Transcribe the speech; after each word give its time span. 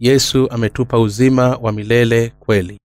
yesu 0.00 0.50
ametupa 0.50 0.98
uzima 1.00 1.56
wa 1.56 1.72
milele 1.72 2.32
kweli. 2.40 2.78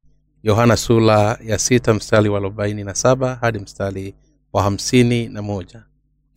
Yohana 0.44 0.78
sula 0.78 1.40
ya 1.46 1.60
sita 1.60 1.94
mstari 1.94 2.30
wa 2.30 2.38
arobaini 2.38 2.84
na 2.84 2.96
saba 2.96 3.36
hadi 3.42 3.60
mstari 3.60 4.14
wa 4.54 4.64
hamsini 4.64 5.28
na 5.28 5.42
moja. 5.42 5.84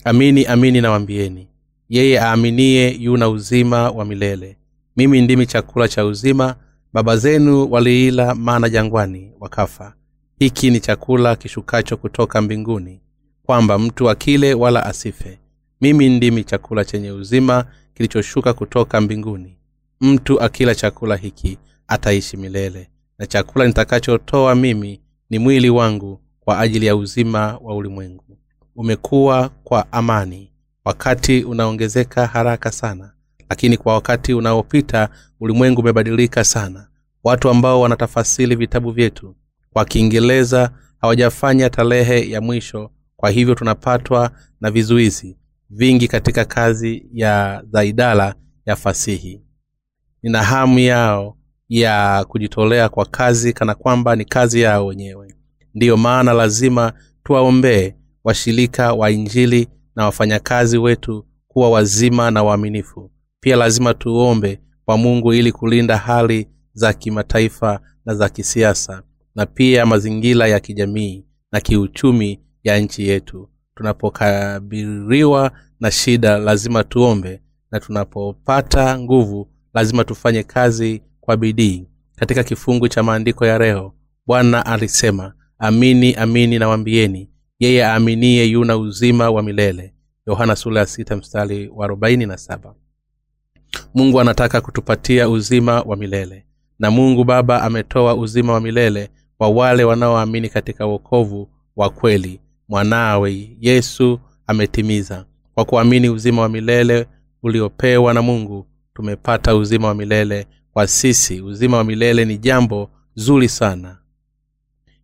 Amini 0.04 0.44
amini 0.46 0.80
nawambieni 0.80 1.48
yeye 1.88 2.20
aaminie 2.20 2.90
yuna 3.00 3.28
uzima 3.28 3.90
wa 3.90 4.04
milele. 4.04 4.56
Mimi 4.96 5.20
ndimi 5.22 5.46
chakula 5.46 5.88
cha 5.88 6.04
uzima 6.04 6.54
baba 6.92 7.16
zenu 7.16 7.70
waliila 7.70 8.34
mana 8.34 8.68
jangwani 8.68 9.32
wakafa. 9.40 9.94
Hiki 10.38 10.70
ni 10.70 10.80
chakula 10.80 11.36
kishukacho 11.36 11.96
kutoka 11.96 12.40
mbinguni 12.42 13.00
kwamba 13.42 13.78
mtu 13.78 14.10
akile 14.10 14.54
wala 14.54 14.86
asife. 14.86 15.38
Mimi 15.80 16.08
ndimi 16.08 16.44
chakula 16.44 16.84
chenye 16.84 17.10
uzima 17.10 17.64
kilichoshuka 17.94 18.52
kutoka 18.54 19.00
mbinguni 19.00 19.57
mtu 20.00 20.40
akila 20.40 20.74
chakula 20.74 21.16
hiki 21.16 21.58
ataishi 21.88 22.36
milele. 22.36 22.90
Na 23.18 23.26
chakula 23.26 23.66
nitakachotoa 23.66 24.54
mimi 24.54 25.00
ni 25.30 25.38
mwili 25.38 25.70
wangu 25.70 26.20
kwa 26.40 26.58
ajili 26.60 26.86
ya 26.86 26.96
uzima 26.96 27.58
wa 27.62 27.76
ulimwengu. 27.76 28.38
Umekuwa 28.76 29.48
kwa 29.64 29.92
amani 29.92 30.52
wakati 30.84 31.44
unaongezeka 31.44 32.26
haraka 32.26 32.72
sana 32.72 33.12
lakini 33.50 33.76
kwa 33.76 33.94
wakati 33.94 34.34
unaopita 34.34 35.08
ulimwengu 35.40 35.80
umebadilika 35.80 36.44
sana. 36.44 36.88
Watu 37.24 37.48
ambao 37.50 37.80
wanatafasili 37.80 38.54
vitabu 38.56 38.90
vyetu 38.90 39.36
kwa 39.72 39.84
kiingereza 39.84 40.70
hawajafanya 41.00 41.70
tarehe 41.70 42.30
ya 42.30 42.40
mwisho 42.40 42.90
kwa 43.16 43.30
hivyo 43.30 43.54
tunapatwa 43.54 44.30
na 44.60 44.70
vizuizi 44.70 45.36
vingi 45.70 46.08
katika 46.08 46.44
kazi 46.44 47.06
ya 47.12 47.62
za 47.72 47.84
idara 47.84 48.34
ya 48.66 48.76
fasihi 48.76 49.42
nina 50.22 50.42
hamu 50.42 50.78
yao 50.78 51.36
ya 51.68 52.24
kujitolea 52.28 52.88
kwa 52.88 53.06
kazi 53.06 53.52
kana 53.52 53.74
kwamba 53.74 54.16
ni 54.16 54.24
kazi 54.24 54.60
yao 54.60 54.86
wenyewe. 54.86 55.34
Ndiyo 55.74 55.96
maana 55.96 56.32
lazima 56.32 56.92
tuwaombee 57.24 57.94
washirika 58.24 58.92
wa 58.92 59.10
injili 59.10 59.68
na 59.96 60.04
wafanyakazi 60.04 60.78
wetu 60.78 61.26
kuwa 61.48 61.70
wazima 61.70 62.30
na 62.30 62.42
waaminifu. 62.42 63.10
Pia 63.40 63.56
lazima 63.56 63.94
tuombe 63.94 64.60
kwa 64.84 64.96
mungu 64.98 65.32
ili 65.34 65.52
kulinda 65.52 65.96
hali 65.96 66.48
za 66.72 66.92
kimataifa 66.92 67.80
na 68.04 68.14
za 68.14 68.28
kisiasa 68.28 69.02
na 69.34 69.46
pia 69.46 69.86
mazingira 69.86 70.46
ya 70.48 70.60
kijamii 70.60 71.24
na 71.52 71.60
kiuchumi 71.60 72.40
ya 72.64 72.78
nchi 72.78 73.08
yetu. 73.08 73.48
Tunapokabiriwa 73.74 75.52
na 75.80 75.90
shida 75.90 76.38
lazima 76.38 76.84
tuombe 76.84 77.42
na 77.70 77.80
tunapopata 77.80 78.98
nguvu 78.98 79.48
lazima 79.74 80.04
tufanye 80.04 80.42
kazi 80.42 81.02
kwa 81.20 81.36
bidii. 81.36 81.86
Katika 82.16 82.44
kifungu 82.44 82.88
cha 82.88 83.02
maandiko 83.02 83.46
ya 83.46 83.58
leo 83.58 83.92
bwana 84.26 84.66
alisema 84.66 85.32
amini 85.58 86.14
amini 86.14 86.58
nawambieni 86.58 87.30
yeye 87.58 87.84
aaminie 87.86 88.44
yuna 88.44 88.76
uzima 88.76 89.30
wa 89.30 89.42
milele. 89.42 89.94
Yohana 90.26 90.56
sula 90.56 90.80
ya 90.80 90.86
wa 91.74 92.74
mungu 93.94 94.20
anataka 94.20 94.60
kutupatia 94.60 95.28
uzima 95.28 95.80
wa 95.80 95.96
milele 95.96 96.44
na 96.78 96.90
mungu 96.90 97.24
baba 97.24 97.62
ametoa 97.62 98.14
uzima 98.14 98.52
wa 98.52 98.60
milele 98.60 99.10
kwa 99.38 99.48
wale 99.48 99.84
wanaoamini 99.84 100.48
katika 100.48 100.86
uokovu 100.86 101.48
wa 101.76 101.90
kweli. 101.90 102.40
Mwanawe 102.68 103.56
yesu 103.60 104.20
ametimiza. 104.46 105.24
Kwa 105.54 105.64
kuamini 105.64 106.08
uzima 106.08 106.42
wa 106.42 106.48
milele 106.48 107.06
uliopewa 107.42 108.14
na 108.14 108.22
mungu 108.22 108.66
tumepata 108.98 109.56
uzima 109.56 109.88
wa 109.88 109.94
milele 109.94 110.46
kwa 110.72 110.86
sisi. 110.86 111.40
Uzima 111.40 111.76
wa 111.76 111.84
milele 111.84 112.24
ni 112.24 112.38
jambo 112.38 112.90
zuri 113.14 113.48
sana. 113.48 113.98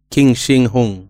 King 0.09 0.35
shing 0.35 0.67
hung 0.67 1.07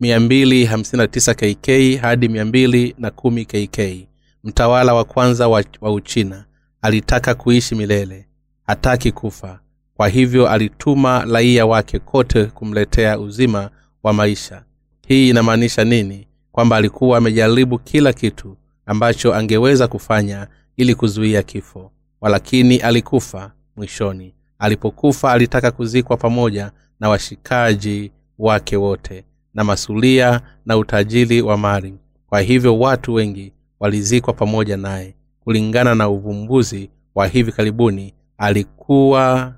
259 0.00 1.34
kk 1.34 2.00
hadi 2.00 2.28
210 2.28 3.44
kk 3.44 4.08
mtawala 4.44 4.94
wa 4.94 5.04
kwanza 5.04 5.48
wa, 5.48 5.64
wa 5.80 5.92
uchina. 5.92 6.44
Alitaka 6.82 7.34
kuishi 7.34 7.74
milele. 7.74 8.26
Hataki 8.66 9.12
kufa. 9.12 9.60
Kwa 9.94 10.08
hivyo 10.08 10.48
alituma 10.48 11.24
raia 11.24 11.66
wake 11.66 11.98
kote 11.98 12.44
kumletea 12.44 13.18
uzima 13.18 13.70
wa 14.02 14.12
maisha. 14.12 14.64
Hii 15.08 15.28
inamaanisha 15.28 15.84
nini? 15.84 16.26
Kwamba 16.52 16.76
alikuwa 16.76 17.18
amejaribu 17.18 17.78
kila 17.78 18.12
kitu 18.12 18.56
ambacho 18.86 19.34
angeweza 19.34 19.88
kufanya 19.88 20.46
ili 20.76 20.94
kuzuia 20.94 21.42
kifo. 21.42 21.92
Walakini 22.20 22.76
alikufa 22.76 23.52
mwishoni. 23.76 24.34
Alipokufa 24.58 25.32
alitaka 25.32 25.70
kuzikwa 25.70 26.16
pamoja 26.16 26.72
na 27.00 27.08
washikaji 27.08 28.12
wake 28.38 28.76
wote 28.76 29.24
na 29.54 29.64
masulia 29.64 30.40
na 30.66 30.76
utajiri 30.76 31.42
wa 31.42 31.56
mali. 31.56 31.94
Kwa 32.28 32.40
hivyo 32.40 32.78
watu 32.78 33.14
wengi 33.14 33.52
walizikwa 33.80 34.32
pamoja 34.34 34.76
naye. 34.76 35.14
Kulingana 35.40 35.94
na 35.94 36.08
uvumbuzi 36.08 36.90
wa 37.14 37.26
hivi 37.26 37.52
karibuni 37.52 38.14
alikuwa 38.38 39.54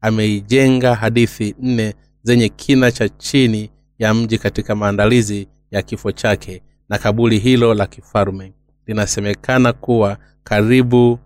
ameijenga 0.00 0.94
hadithi 0.94 1.54
nne 1.60 1.94
zenye 2.22 2.48
kina 2.48 2.92
cha 2.92 3.08
chini 3.08 3.70
ya 3.98 4.14
mji 4.14 4.38
katika 4.38 4.74
maandalizi 4.74 5.48
ya 5.70 5.82
kifo 5.82 6.12
chake 6.12 6.62
na 6.88 6.98
kaburi 6.98 7.38
hilo 7.38 7.74
la 7.74 7.86
kifalume 7.86 8.52
linasemekana 8.86 9.72
kuwa 9.72 10.16
karibu 10.44 11.18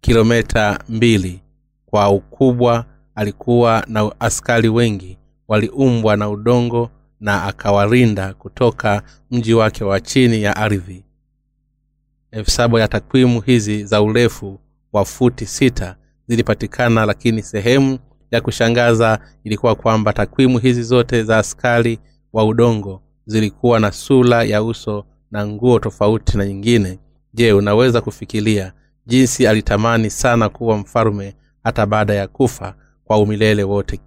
kilometa 0.00 0.78
mbili. 0.88 1.40
Kwa 1.86 2.10
ukubwa 2.10 2.84
alikuwa 3.14 3.84
na 3.88 4.12
askari 4.20 4.68
wengi. 4.68 5.18
Waliumbwa 5.48 6.16
na 6.16 6.28
udongo 6.28 6.90
na 7.20 7.44
akawarinda 7.44 8.34
kutoka 8.34 9.02
mji 9.30 9.54
wake 9.54 9.84
wa 9.84 10.00
chini 10.00 10.42
ya 10.42 10.56
ardhi. 10.56 11.04
Hesabu 12.30 12.78
ya 12.78 12.88
takwimu 12.88 13.40
hizi 13.40 13.84
za 13.84 14.02
urefu 14.02 14.60
wa 14.92 15.04
futi 15.04 15.46
sita 15.46 15.96
zilipatikana 16.26 17.06
lakini 17.06 17.42
sehemu 17.42 17.98
ya 18.30 18.40
kushangaza 18.40 19.18
ilikuwa 19.44 19.74
kwamba 19.74 20.12
takwimu 20.12 20.58
hizi 20.58 20.82
zote 20.82 21.22
za 21.24 21.38
askari 21.38 21.98
wa 22.32 22.44
udongo 22.44 23.02
zilikuwa 23.26 23.80
na 23.80 23.92
sura 23.92 24.42
ya 24.44 24.62
uso 24.62 25.04
na 25.30 25.46
nguo 25.46 25.78
tofauti 25.78 26.38
na 26.38 26.46
nyingine. 26.46 26.98
Je 27.34 27.52
unaweza 27.52 28.00
kufikiria 28.00 28.72
jinsi 29.06 29.46
alitamani 29.46 30.10
sana 30.10 30.48
kuwa 30.48 30.76
mfalume 30.78 31.34
hata 31.64 31.86
baada 31.86 32.14
ya 32.14 32.28
kufa 32.28 32.74
kwa 33.04 33.18
umilele 33.18 33.62
wote 33.64 34.00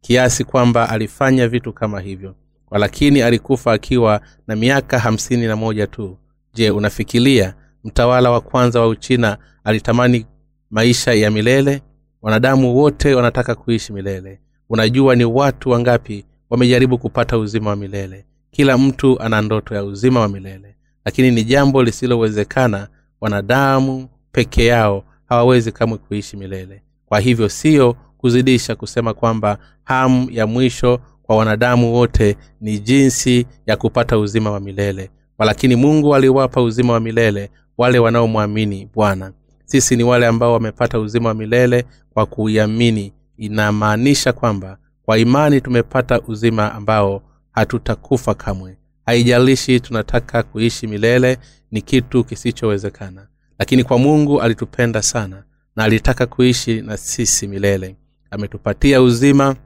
kiasi 0.00 0.44
kwamba 0.44 0.88
alifanya 0.88 1.48
vitu 1.48 1.72
kama 1.72 2.00
hivyo? 2.00 2.34
Walakini 2.70 3.22
alikufa 3.22 3.72
akiwa 3.72 4.20
na 4.46 4.56
miaka 4.56 4.98
hamsini 4.98 5.46
na 5.46 5.56
moja 5.56 5.86
tu. 5.86 6.18
Je 6.54 6.70
unafikiria 6.70 7.54
mtawala 7.84 8.30
wa 8.30 8.40
kwanza 8.40 8.80
wa 8.80 8.88
uchina 8.88 9.38
alitamani 9.64 10.26
maisha 10.70 11.12
ya 11.14 11.30
milele? 11.30 11.82
Wanadamu 12.22 12.76
wote 12.76 13.14
wanataka 13.14 13.54
kuishi 13.54 13.92
milele. 13.92 14.40
Unajua 14.68 15.16
ni 15.16 15.24
watu 15.24 15.70
wangapi 15.70 16.24
wamejaribu 16.50 16.98
kupata 16.98 17.38
uzima 17.38 17.70
wa 17.70 17.76
milele 17.76 18.26
kila 18.50 18.78
mtu 18.78 19.20
ana 19.22 19.42
ndoto 19.42 19.74
ya 19.74 19.84
uzima 19.84 20.20
wa 20.20 20.28
milele 20.28 20.74
lakini 21.08 21.30
ni 21.30 21.44
jambo 21.44 21.82
lisilowezekana 21.82 22.88
wanadamu 23.20 24.08
peke 24.32 24.66
yao 24.66 25.04
hawawezi 25.28 25.72
kamwe 25.72 25.98
kuishi 25.98 26.36
milele. 26.36 26.82
Kwa 27.06 27.20
hivyo 27.20 27.48
siyo 27.48 27.96
kuzidisha 28.18 28.74
kusema 28.76 29.14
kwamba 29.14 29.58
hamu 29.84 30.30
ya 30.30 30.46
mwisho 30.46 31.00
kwa 31.22 31.36
wanadamu 31.36 31.94
wote 31.94 32.36
ni 32.60 32.78
jinsi 32.78 33.46
ya 33.66 33.76
kupata 33.76 34.18
uzima 34.18 34.50
wa 34.50 34.60
milele. 34.60 35.10
Walakini 35.38 35.76
mungu 35.76 36.14
aliwapa 36.14 36.62
uzima 36.62 36.92
wa 36.92 37.00
milele 37.00 37.50
wale 37.78 37.98
wanaomwamini 37.98 38.88
bwana. 38.94 39.32
Sisi 39.64 39.96
ni 39.96 40.02
wale 40.04 40.26
ambao 40.26 40.52
wamepata 40.52 40.98
uzima 40.98 41.28
wa 41.28 41.34
milele 41.34 41.84
kwa 42.14 42.26
kuiamini. 42.26 43.12
Inamaanisha 43.36 44.32
kwamba 44.32 44.78
kwa 45.02 45.18
imani 45.18 45.60
tumepata 45.60 46.20
uzima 46.20 46.74
ambao 46.74 47.22
hatutakufa 47.58 48.34
kamwe. 48.34 48.76
Haijalishi 49.06 49.80
tunataka 49.80 50.42
kuishi 50.42 50.86
milele 50.86 51.38
ni 51.70 51.82
kitu 51.82 52.24
kisichowezekana. 52.24 53.26
Lakini 53.58 53.84
kwa 53.84 53.98
mungu 53.98 54.40
alitupenda 54.42 55.02
sana 55.02 55.42
na 55.76 55.84
alitaka 55.84 56.26
kuishi 56.26 56.80
na 56.82 56.96
sisi 56.96 57.46
milele. 57.46 57.96
Ametupatia 58.30 59.02
uzima 59.02 59.56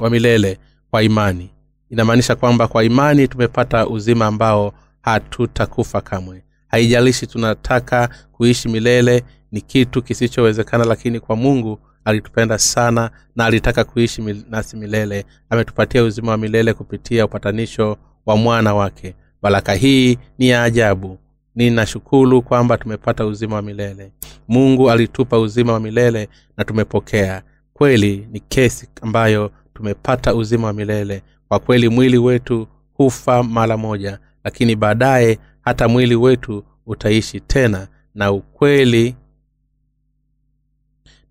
wa 0.00 0.10
milele 0.10 0.58
kwa 0.90 1.02
imani. 1.02 1.50
Inamaanisha 1.90 2.34
kwamba 2.36 2.68
kwa 2.68 2.84
imani 2.84 3.28
tumepata 3.28 3.86
uzima 3.86 4.26
ambao 4.26 4.74
hatutakufa 5.02 6.00
kamwe. 6.00 6.44
Haijalishi 6.68 7.26
tunataka 7.26 8.08
kuishi 8.32 8.68
milele 8.68 9.24
ni 9.52 9.60
kitu 9.60 10.02
kisichowezekana 10.02 10.84
lakini 10.84 11.20
kwa 11.20 11.36
mungu 11.36 11.78
alitupenda 12.04 12.58
sana 12.58 13.10
na 13.36 13.44
alitaka 13.44 13.84
kuishi 13.84 14.22
mil- 14.22 14.44
nasi 14.50 14.76
milele. 14.76 15.24
Ametupatia 15.50 16.04
uzima 16.04 16.30
wa 16.30 16.36
milele 16.38 16.74
kupitia 16.74 17.24
upatanisho 17.24 17.96
wa 18.26 18.36
mwana 18.36 18.74
wake. 18.74 19.14
Baraka 19.42 19.74
hii 19.74 20.18
ni 20.38 20.48
ya 20.48 20.62
ajabu. 20.62 21.18
Ninashukuru 21.54 22.42
kwamba 22.42 22.78
tumepata 22.78 23.26
uzima 23.26 23.56
wa 23.56 23.62
milele. 23.62 24.12
Mungu 24.48 24.90
alitupa 24.90 25.38
uzima 25.38 25.72
wa 25.72 25.80
milele 25.80 26.28
na 26.56 26.64
tumepokea. 26.64 27.42
Kweli 27.72 28.28
ni 28.32 28.40
kesi 28.40 28.88
ambayo 29.02 29.50
tumepata 29.74 30.34
uzima 30.34 30.66
wa 30.66 30.72
milele. 30.72 31.22
Kwa 31.48 31.58
kweli 31.58 31.88
mwili 31.88 32.18
wetu 32.18 32.66
hufa 32.94 33.42
mara 33.42 33.76
moja 33.76 34.18
lakini 34.44 34.76
baadaye 34.76 35.38
hata 35.60 35.88
mwili 35.88 36.14
wetu 36.14 36.64
utaishi 36.86 37.40
tena 37.40 37.88
na 38.14 38.32
ukweli 38.32 39.14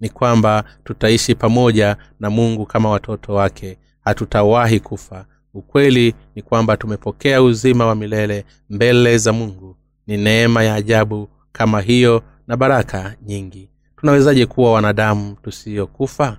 ni 0.02 0.10
kwamba 0.10 0.64
tutaishi 0.84 1.36
pamoja 1.36 1.98
na 2.20 2.30
mungu 2.30 2.66
kama 2.66 2.90
watoto 2.90 3.34
wake. 3.34 3.78
Hatutawahi 4.04 4.80
kufa. 4.80 5.26
Ukweli 5.54 6.16
ni 6.36 6.42
kwamba 6.42 6.78
tumepokea 6.78 7.42
uzima 7.42 7.86
wa 7.86 7.96
milele 7.96 8.46
mbele 8.70 9.18
za 9.18 9.34
mungu. 9.34 9.76
Ni 10.08 10.18
neema 10.18 10.64
ya 10.64 10.74
ajabu 10.76 11.30
kama 11.52 11.82
hiyo 11.82 12.24
na 12.48 12.58
baraka 12.58 13.16
nyingi. 13.26 13.70
Tunawezaje 13.98 14.46
kuwa 14.46 14.74
wanadamu 14.74 15.36
tusiyokufa? 15.44 16.38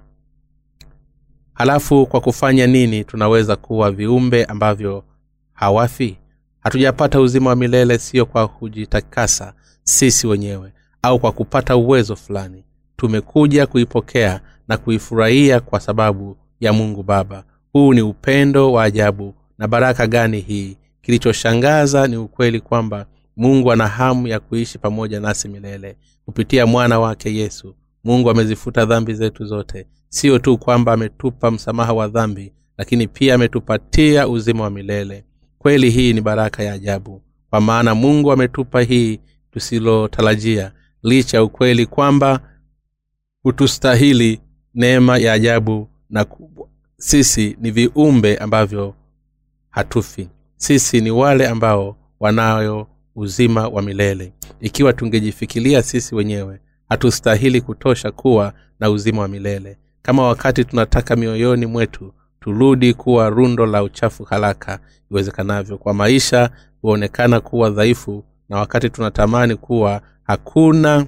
Halafu 1.55 2.07
kwa 2.07 2.21
kufanya 2.21 2.67
nini 2.67 3.05
tunaweza 3.05 3.57
kuwa 3.57 3.91
viumbe 3.91 4.45
ambavyo 4.45 5.05
hawafi? 5.53 6.19
Hatujapata 6.61 7.21
uzima 7.21 7.51
wa 7.51 7.57
milele 7.57 7.99
sio 7.99 8.27
kwa 8.27 8.49
kujitakasa 8.49 9.55
sisi 9.85 10.27
wenyewe 10.27 10.73
au 11.03 11.19
kwa 11.19 11.33
kupata 11.33 11.77
uwezo 11.77 12.17
fulani 12.17 12.65
tumekuja 12.97 13.67
kuipokea 13.67 14.41
na 14.69 14.77
kuifurahia 14.77 15.61
kwa 15.61 15.81
sababu 15.81 16.37
ya 16.61 16.73
mungu 16.73 17.03
baba. 17.03 17.45
Huu 17.73 17.95
ni 17.95 18.03
upendo 18.03 18.73
wa 18.73 18.85
ajabu 18.85 19.35
na 19.59 19.69
baraka 19.69 20.07
gani 20.07 20.41
hii? 20.41 20.77
Kilichoshangaza 21.03 22.07
ni 22.07 22.17
ukweli 22.17 22.61
kwamba 22.61 23.07
mungu 23.37 23.73
ana 23.73 23.89
hamu 23.89 24.27
ya 24.29 24.41
kuishi 24.41 24.79
pamoja 24.79 25.21
nasi 25.21 25.49
milele. 25.49 25.97
Kupitia 26.25 26.67
mwana 26.67 27.01
wake 27.01 27.35
yesu 27.35 27.75
mungu 28.05 28.31
amezifuta 28.31 28.85
dhambi 28.85 29.15
zetu 29.15 29.45
zote. 29.45 29.87
Siyo 30.09 30.39
tu 30.39 30.59
kwamba 30.59 30.93
ametupa 30.93 31.51
msamaha 31.51 31.93
wa 31.93 32.09
dhambi 32.09 32.53
lakini 32.79 33.09
pia 33.09 33.35
ametupatia 33.35 34.29
uzima 34.29 34.65
wa 34.65 34.71
milele. 34.71 35.25
Kweli 35.59 35.91
hii 35.91 36.13
ni 36.13 36.21
baraka 36.21 36.63
ya 36.63 36.73
ajabu. 36.73 37.23
Kwa 37.51 37.61
maana 37.61 37.95
mungu 37.95 38.33
ametupa 38.33 38.81
hii 38.83 39.21
tusilotarajia 39.51 40.73
licha 41.03 41.37
ya 41.37 41.45
ukweli 41.45 41.87
kwamba 41.87 42.41
hutustahili 43.43 44.41
neema 44.75 45.19
ya 45.19 45.33
ajabu 45.33 45.89
na 46.11 46.25
kubwa. 46.25 46.69
Sisi 46.97 47.57
ni 47.61 47.71
viumbe 47.71 48.37
ambavyo 48.37 48.95
hatufi. 49.71 50.29
Sisi 50.57 51.01
ni 51.01 51.11
wale 51.11 51.49
ambao 51.49 51.97
wanayo 52.21 52.87
uzima 53.15 53.69
wa 53.69 53.83
milele. 53.83 54.33
Ikiwa 54.61 54.93
tungejifikiria 54.93 55.83
sisi 55.83 56.15
wenyewe 56.15 56.61
hatustahili 56.89 57.61
kutosha 57.61 58.11
kuwa 58.11 58.53
na 58.81 58.91
uzima 58.91 59.23
wa 59.23 59.29
milele. 59.29 59.79
Kama 60.03 60.23
wakati 60.27 60.65
tunataka 60.65 61.17
mioyoni 61.17 61.67
mwetu 61.67 62.13
turudi 62.41 62.95
kuwa 62.95 63.29
rundo 63.31 63.67
la 63.67 63.83
uchafu 63.83 64.25
haraka 64.25 64.79
iwezekanavyo. 65.11 65.79
Kwa 65.79 65.95
maisha 65.95 66.51
huonekana 66.83 67.41
kuwa 67.41 67.71
dhaifu 67.71 68.25
na 68.49 68.57
wakati 68.59 68.91
tunatamani 68.91 69.57
kuwa 69.57 70.03
hakuna 70.23 71.07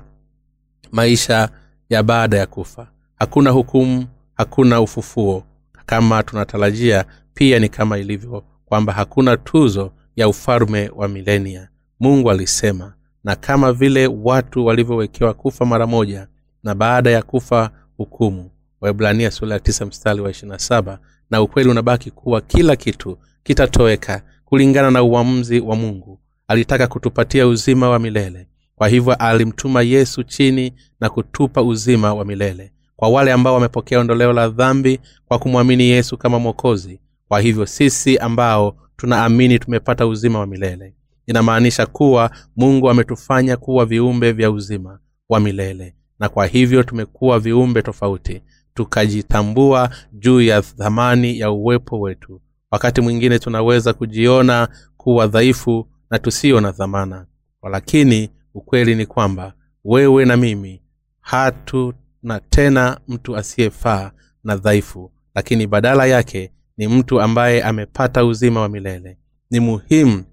maisha 0.92 1.48
ya 1.90 2.02
baada 2.02 2.36
ya 2.38 2.46
kufa. 2.46 2.88
Hakuna 3.18 3.50
hukumu 3.50 4.06
hakuna 4.34 4.80
ufufuo. 4.80 5.44
Kama 5.86 6.22
tunatarajia 6.22 7.04
pia 7.34 7.58
ni 7.58 7.68
kama 7.68 7.98
ilivyo 7.98 8.44
kwamba 8.64 8.92
hakuna 8.92 9.36
tuzo 9.36 9.92
ya 10.16 10.28
ufalme 10.28 10.90
wa 10.96 11.08
milenia. 11.08 11.68
Mungu 12.00 12.30
alisema 12.30 12.94
na 13.24 13.36
kama 13.36 13.72
vile 13.72 14.06
watu 14.06 14.66
walivyowekewa 14.66 15.34
kufa 15.34 15.64
mara 15.64 15.86
moja 15.86 16.28
na 16.62 16.74
baada 16.74 17.10
ya 17.10 17.22
kufa 17.22 17.70
hukumu. 17.96 18.50
Waibrania 18.80 19.30
sura 19.30 19.52
ya 19.52 19.60
tisa 19.60 19.86
mstari 19.86 20.20
wa 20.20 20.30
ishirina 20.30 20.58
saba 20.58 20.98
na 21.30 21.42
ukweli 21.42 21.70
unabaki 21.70 22.10
kuwa 22.10 22.40
kila 22.40 22.76
kitu 22.76 23.18
kitatoweka 23.42 24.22
kulingana 24.44 24.90
na 24.90 25.02
uamuzi 25.02 25.60
wa 25.60 25.76
mungu. 25.76 26.20
Alitaka 26.48 26.86
kutupatia 26.86 27.46
uzima 27.46 27.88
wa 27.88 27.98
milele 27.98 28.48
kwa 28.76 28.88
hivyo 28.88 29.14
alimtuma 29.14 29.82
yesu 29.82 30.22
chini 30.22 30.72
na 31.00 31.10
kutupa 31.10 31.62
uzima 31.62 32.14
wa 32.14 32.24
milele 32.24 32.72
kwa 32.96 33.08
wale 33.08 33.32
ambao 33.32 33.54
wamepokea 33.54 34.00
ondoleo 34.00 34.32
la 34.32 34.48
dhambi 34.48 35.00
kwa 35.28 35.38
kumwamini 35.38 35.84
yesu 35.84 36.18
kama 36.18 36.38
mwokozi. 36.38 37.00
Kwa 37.28 37.40
hivyo 37.40 37.66
sisi 37.66 38.18
ambao 38.18 38.76
tunaamini 38.96 39.58
tumepata 39.58 40.06
uzima 40.06 40.38
wa 40.38 40.46
milele 40.46 40.94
inamaanisha 41.26 41.86
kuwa 41.86 42.30
mungu 42.56 42.90
ametufanya 42.90 43.56
kuwa 43.56 43.86
viumbe 43.86 44.32
vya 44.32 44.50
uzima 44.50 44.98
wa 45.28 45.40
milele 45.40 45.94
na 46.18 46.28
kwa 46.28 46.46
hivyo 46.46 46.82
tumekuwa 46.82 47.38
viumbe 47.40 47.82
tofauti 47.82 48.42
tukajitambua 48.74 49.90
juu 50.12 50.40
ya 50.40 50.62
thamani 50.62 51.38
ya 51.38 51.50
uwepo 51.50 52.00
wetu. 52.00 52.40
Wakati 52.70 53.00
mwingine 53.00 53.38
tunaweza 53.38 53.92
kujiona 53.92 54.68
kuwa 54.96 55.26
dhaifu 55.26 55.88
na 56.10 56.18
tusio 56.18 56.60
na 56.60 56.72
dhamana 56.72 57.26
lakini 57.70 58.30
ukweli 58.54 58.94
ni 58.94 59.06
kwamba 59.06 59.54
wewe 59.84 60.24
na 60.24 60.36
mimi 60.36 60.82
hatuna 61.20 62.40
tena 62.50 63.00
mtu 63.08 63.36
asiyefaa 63.36 64.10
na 64.44 64.56
dhaifu 64.56 65.12
lakini 65.34 65.66
badala 65.66 66.06
yake 66.06 66.52
ni 66.76 66.88
mtu 66.88 67.20
ambaye 67.20 67.62
amepata 67.62 68.24
uzima 68.24 68.60
wa 68.60 68.68
milele. 68.68 69.18
Ni 69.50 69.60
muhimu 69.60 70.24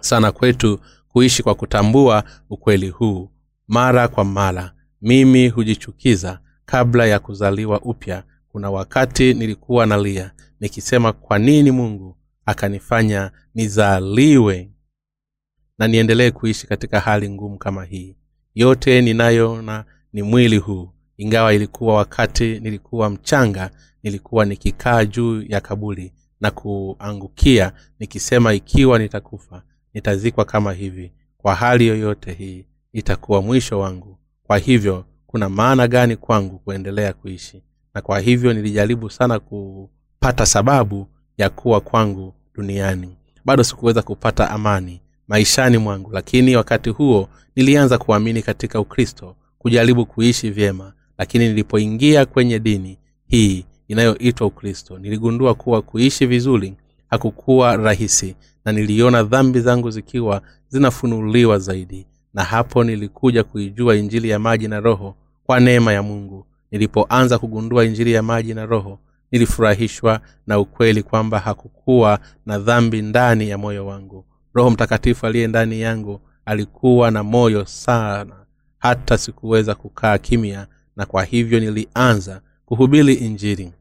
sana 0.00 0.32
kwetu 0.32 0.80
kuishi 1.08 1.42
kwa 1.42 1.54
kutambua 1.54 2.24
ukweli 2.50 2.88
huu 2.88 3.30
mara 3.68 4.08
kwa 4.08 4.24
mara. 4.24 4.72
Mimi 5.02 5.48
hujichukiza 5.48 6.40
kabla 6.66 7.06
ya 7.06 7.18
kuzaliwa 7.18 7.80
upya. 7.80 8.24
Kuna 8.48 8.70
wakati 8.70 9.34
nilikuwa 9.34 9.86
nalia 9.86 10.30
nikisema 10.60 11.12
kwa 11.12 11.38
nini 11.38 11.70
mungu 11.70 12.16
akanifanya 12.46 13.30
nizaliwe 13.54 14.70
na 15.78 15.88
niendelee 15.88 16.30
kuishi 16.30 16.66
katika 16.66 17.00
hali 17.00 17.30
ngumu 17.30 17.58
kama 17.58 17.84
hii. 17.84 18.16
Yote 18.54 19.02
ninayona 19.02 19.84
ni 20.12 20.22
mwili 20.22 20.56
huu. 20.58 20.90
Ingawa 21.16 21.54
ilikuwa 21.54 21.94
wakati 21.94 22.60
nilikuwa 22.60 23.10
mchanga 23.10 23.70
nilikuwa 24.02 24.44
nikikaa 24.44 25.04
juu 25.04 25.42
ya 25.42 25.60
kabuli 25.60 26.12
na 26.40 26.50
kuangukia 26.50 27.72
nikisema 27.98 28.54
ikiwa 28.54 28.98
nitakufa 28.98 29.62
nitazikwa 29.94 30.44
kama 30.44 30.72
hivi. 30.72 31.12
Kwa 31.38 31.54
hali 31.54 31.86
yoyote 31.86 32.32
hii 32.32 32.66
itakuwa 32.92 33.42
mwisho 33.42 33.78
wangu. 33.80 34.18
Kwa 34.42 34.58
hivyo 34.58 35.04
kuna 35.26 35.48
maana 35.48 35.88
gani 35.88 36.16
kwangu 36.16 36.58
kuendelea 36.58 37.12
kuishi? 37.12 37.62
Na 37.94 38.00
kwa 38.02 38.20
hivyo 38.20 38.52
nilijaribu 38.52 39.10
sana 39.10 39.38
kupata 39.38 40.46
sababu 40.46 41.08
ya 41.38 41.50
kuwa 41.50 41.80
kwangu 41.80 42.34
duniani. 42.54 43.16
Bado 43.44 43.64
sikuweza 43.64 44.02
kupata 44.02 44.50
amani 44.50 45.00
maishani 45.28 45.78
mwangu 45.78 46.10
lakini 46.12 46.56
wakati 46.56 46.90
huo 46.90 47.28
nilianza 47.56 47.98
kuamini 47.98 48.42
katika 48.42 48.80
ukristo 48.80 49.36
kujaribu 49.58 50.06
kuishi 50.06 50.50
vyema 50.50 50.92
lakini 51.18 51.48
nilipoingia 51.48 52.26
kwenye 52.26 52.58
dini 52.58 52.98
hii 53.26 53.64
inayoitwa 53.88 54.46
ukristo 54.46 54.98
niligundua 54.98 55.54
kuwa 55.54 55.82
kuishi 55.82 56.26
vizuri 56.26 56.74
hakukuwa 57.10 57.76
rahisi 57.76 58.36
na 58.64 58.72
niliona 58.72 59.22
dhambi 59.22 59.60
zangu 59.60 59.90
zikiwa 59.90 60.42
zinafunuliwa 60.68 61.58
zaidi 61.58 62.06
na 62.34 62.44
hapo 62.44 62.84
nilikuja 62.84 63.44
kuijua 63.44 63.96
injili 63.96 64.28
ya 64.28 64.38
maji 64.38 64.68
na 64.68 64.80
roho 64.80 65.14
kwa 65.44 65.60
neema 65.60 65.92
ya 65.92 66.02
mungu. 66.02 66.46
Nilipoanza 66.70 67.38
kugundua 67.38 67.84
injili 67.84 68.12
ya 68.12 68.22
maji 68.22 68.54
na 68.54 68.66
roho 68.66 68.98
nilifurahishwa 69.32 70.20
na 70.46 70.58
ukweli 70.58 71.02
kwamba 71.02 71.38
hakukuwa 71.38 72.18
na 72.46 72.58
dhambi 72.58 73.02
ndani 73.02 73.48
ya 73.48 73.58
moyo 73.58 73.86
wangu 73.86 74.24
roho 74.58 74.70
mtakatifu 74.70 75.26
aliye 75.26 75.46
ndani 75.46 75.80
yangu 75.80 76.20
alikuwa 76.44 77.10
na 77.10 77.22
moyo 77.22 77.64
sana 77.66 78.36
hata 78.78 79.18
sikuweza 79.18 79.74
kukaa 79.74 80.18
kimya 80.18 80.66
na 80.96 81.06
kwa 81.06 81.24
hivyo 81.24 81.60
nilianza 81.60 82.40
kuhubiri 82.64 83.14
injiri 83.14 83.72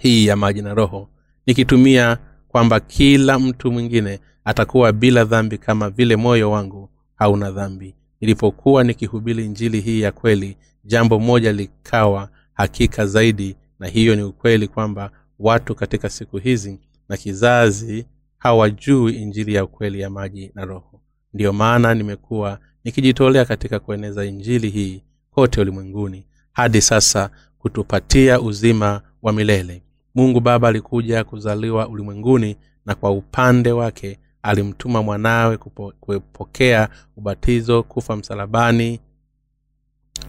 hii 0.00 0.26
ya 0.26 0.36
maji 0.36 0.62
na 0.62 0.74
roho 0.74 1.08
nikitumia 1.46 2.18
kwamba 2.48 2.80
kila 2.80 3.38
mtu 3.38 3.72
mwingine 3.72 4.20
atakuwa 4.44 4.92
bila 4.92 5.24
dhambi 5.24 5.58
kama 5.58 5.90
vile 5.90 6.16
moyo 6.16 6.50
wangu 6.50 6.90
hauna 7.14 7.50
dhambi. 7.50 7.94
Nilipokuwa 8.20 8.84
nikihubiri 8.84 9.44
injili 9.44 9.80
hii 9.80 10.00
ya 10.00 10.12
kweli 10.12 10.56
jambo 10.84 11.20
moja 11.20 11.52
likawa 11.52 12.28
hakika 12.52 13.06
zaidi 13.06 13.56
na 13.78 13.86
hiyo 13.86 14.16
ni 14.16 14.22
ukweli 14.22 14.68
kwamba 14.68 15.10
watu 15.38 15.74
katika 15.74 16.08
siku 16.10 16.38
hizi 16.38 16.80
na 17.08 17.16
kizazi 17.16 18.06
hawajui 18.38 19.12
injili 19.12 19.54
ya 19.54 19.64
ukweli 19.64 20.00
ya 20.00 20.10
maji 20.10 20.50
na 20.54 20.64
roho. 20.64 21.00
Ndiyo 21.34 21.52
maana 21.52 21.94
nimekuwa 21.94 22.58
nikijitolea 22.84 23.44
katika 23.44 23.78
kueneza 23.80 24.24
injili 24.24 24.70
hii 24.70 25.02
kote 25.30 25.60
ulimwenguni 25.60 26.26
hadi 26.52 26.80
sasa 26.82 27.30
kutupatia 27.58 28.40
uzima 28.40 29.00
wa 29.22 29.32
milele. 29.32 29.82
Mungu 30.14 30.40
baba 30.40 30.68
alikuja 30.68 31.24
kuzaliwa 31.24 31.88
ulimwenguni 31.88 32.56
na 32.86 32.94
kwa 32.94 33.10
upande 33.10 33.72
wake 33.72 34.18
alimtuma 34.42 35.02
mwanawe 35.02 35.56
kupokea 36.00 36.88
ubatizo 37.16 37.82
kufa 37.82 38.16
msalabani 38.16 39.00